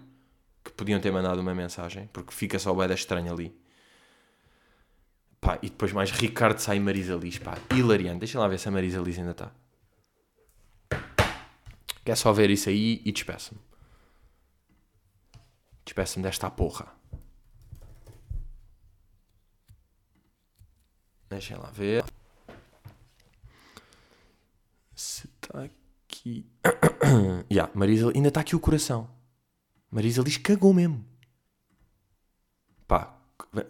[0.65, 3.57] que podiam ter mandado uma mensagem porque fica só o beda estranho ali.
[5.41, 8.19] Pá, e depois mais Ricardo sai Marisa Liz, pá, hilariante.
[8.19, 9.53] Deixa lá ver se a Marisa Liz ainda está.
[12.05, 13.61] Quer só ver isso aí e despeço-me.
[15.85, 16.93] Despeço-me desta porra.
[21.29, 22.05] Deixem lá ver.
[24.97, 25.80] Se está aqui.
[27.51, 29.09] yeah, Marisa, ainda está aqui o coração.
[29.91, 31.05] Marisa Liz cagou mesmo.
[32.87, 33.17] Pá,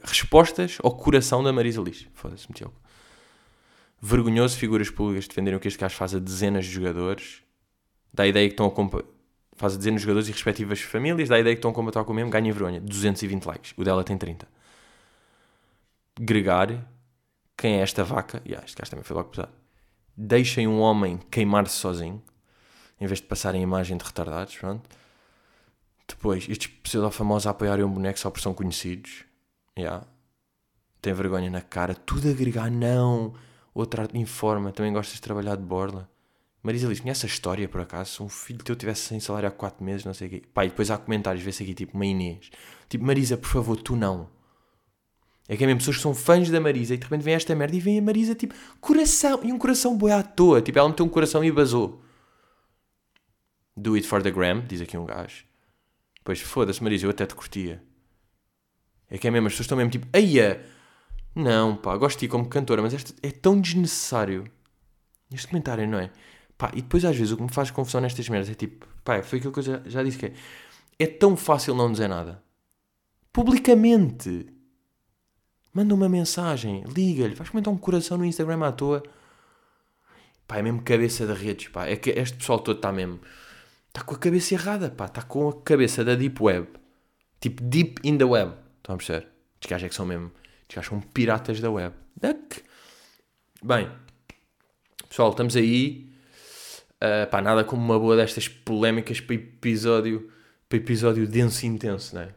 [0.02, 2.06] respostas ao coração da Marisa Liz.
[2.14, 2.72] Foda-se, meteu.
[4.00, 7.42] Vergonhoso figuras públicas defenderem o que este gajo faz a dezenas de jogadores.
[8.12, 9.04] Dá a ideia que estão a compa...
[9.54, 11.28] faz a dezenas de jogadores e respectivas famílias.
[11.28, 12.30] Dá a ideia que estão a combater com o mesmo.
[12.30, 12.80] Ganha vergonha.
[12.80, 13.74] 220 likes.
[13.76, 14.48] O dela tem 30.
[16.18, 16.84] Gregário
[17.60, 18.42] quem é esta vaca?
[18.46, 19.52] Yeah, este gajo também foi logo pesado.
[20.16, 22.22] Deixem um homem queimar-se sozinho,
[23.00, 24.88] em vez de passarem imagem de retardados, pronto.
[26.06, 29.24] Depois, estes pseudo-famosos a apoiarem um boneco só por são conhecidos.
[29.78, 30.06] Yeah.
[31.00, 33.32] Tem vergonha na cara, tudo agregar, não.
[33.72, 36.10] Outra informa, também gostas de trabalhar de borla.
[36.62, 38.10] Marisa Liz, conhece a história por acaso?
[38.10, 40.42] Se um filho teu tivesse sem salário há 4 meses, não sei o quê.
[40.52, 42.50] Pá, e depois há comentários, vê-se aqui tipo uma Inês.
[42.88, 44.28] Tipo, Marisa, por favor, tu não.
[45.48, 47.54] É que é mesmo pessoas que são fãs da Marisa e de repente vem esta
[47.54, 50.60] merda e vem a Marisa tipo, coração, e um coração boi à toa.
[50.60, 52.02] Tipo, ela meteu um coração e basou.
[53.76, 55.44] Do it for the gram, diz aqui um gajo.
[56.24, 57.82] Pois foda-se, Marisa, eu até te curtia.
[59.08, 60.64] É que é mesmo, as pessoas estão mesmo tipo, aia,
[61.34, 64.50] não, pá, gosto de ti como cantora, mas este é tão desnecessário.
[65.32, 66.10] Este comentário, não é?
[66.58, 69.22] Pá, e depois às vezes o que me faz confusão nestas merdas é tipo, pá,
[69.22, 70.34] foi aquilo que eu já, já disse que é,
[70.98, 72.42] é tão fácil não dizer nada.
[73.32, 74.46] Publicamente.
[75.72, 79.02] Manda uma mensagem, liga-lhe, vais comentar um coração no Instagram à toa.
[80.46, 81.86] Pá, é mesmo cabeça de redes, pá.
[81.86, 83.20] É que este pessoal todo está mesmo.
[83.90, 85.06] Está com a cabeça errada, pá.
[85.06, 86.68] Está com a cabeça da Deep Web.
[87.40, 88.54] Tipo, Deep in the Web.
[88.78, 89.28] Estão a perceber?
[89.54, 90.32] Estes gajos é que são mesmo.
[90.62, 91.94] Estes gajos são piratas da web.
[92.16, 92.62] Duck.
[93.62, 93.90] Bem,
[95.08, 96.10] pessoal, estamos aí.
[96.96, 100.30] Uh, pá, nada como uma boa destas polémicas para episódio,
[100.68, 102.34] para episódio denso e intenso, não é?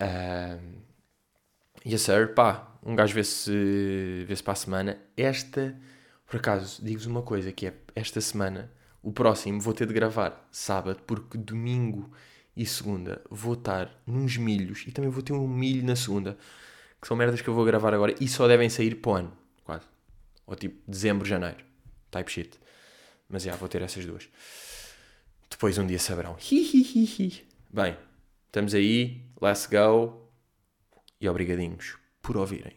[0.00, 0.78] Uh,
[1.86, 3.50] Yes sir, pá, um gajo vê-se
[4.26, 4.98] vê, -se, para a semana.
[5.16, 5.74] Esta,
[6.26, 8.70] por acaso, digo-vos uma coisa, que é esta semana,
[9.08, 12.12] o próximo vou ter de gravar sábado, porque domingo
[12.54, 16.36] e segunda vou estar nos milhos e também vou ter um milho na segunda,
[17.00, 19.32] que são merdas que eu vou gravar agora e só devem sair para o ano,
[19.64, 19.86] quase.
[20.46, 21.64] Ou tipo dezembro, janeiro.
[22.10, 22.60] Type shit.
[23.30, 24.28] Mas já, vou ter essas duas.
[25.48, 26.36] Depois um dia saberão.
[26.52, 27.46] Hi.
[27.72, 27.96] Bem,
[28.44, 29.22] estamos aí.
[29.40, 30.28] Let's go.
[31.18, 32.76] E obrigadinhos por ouvirem.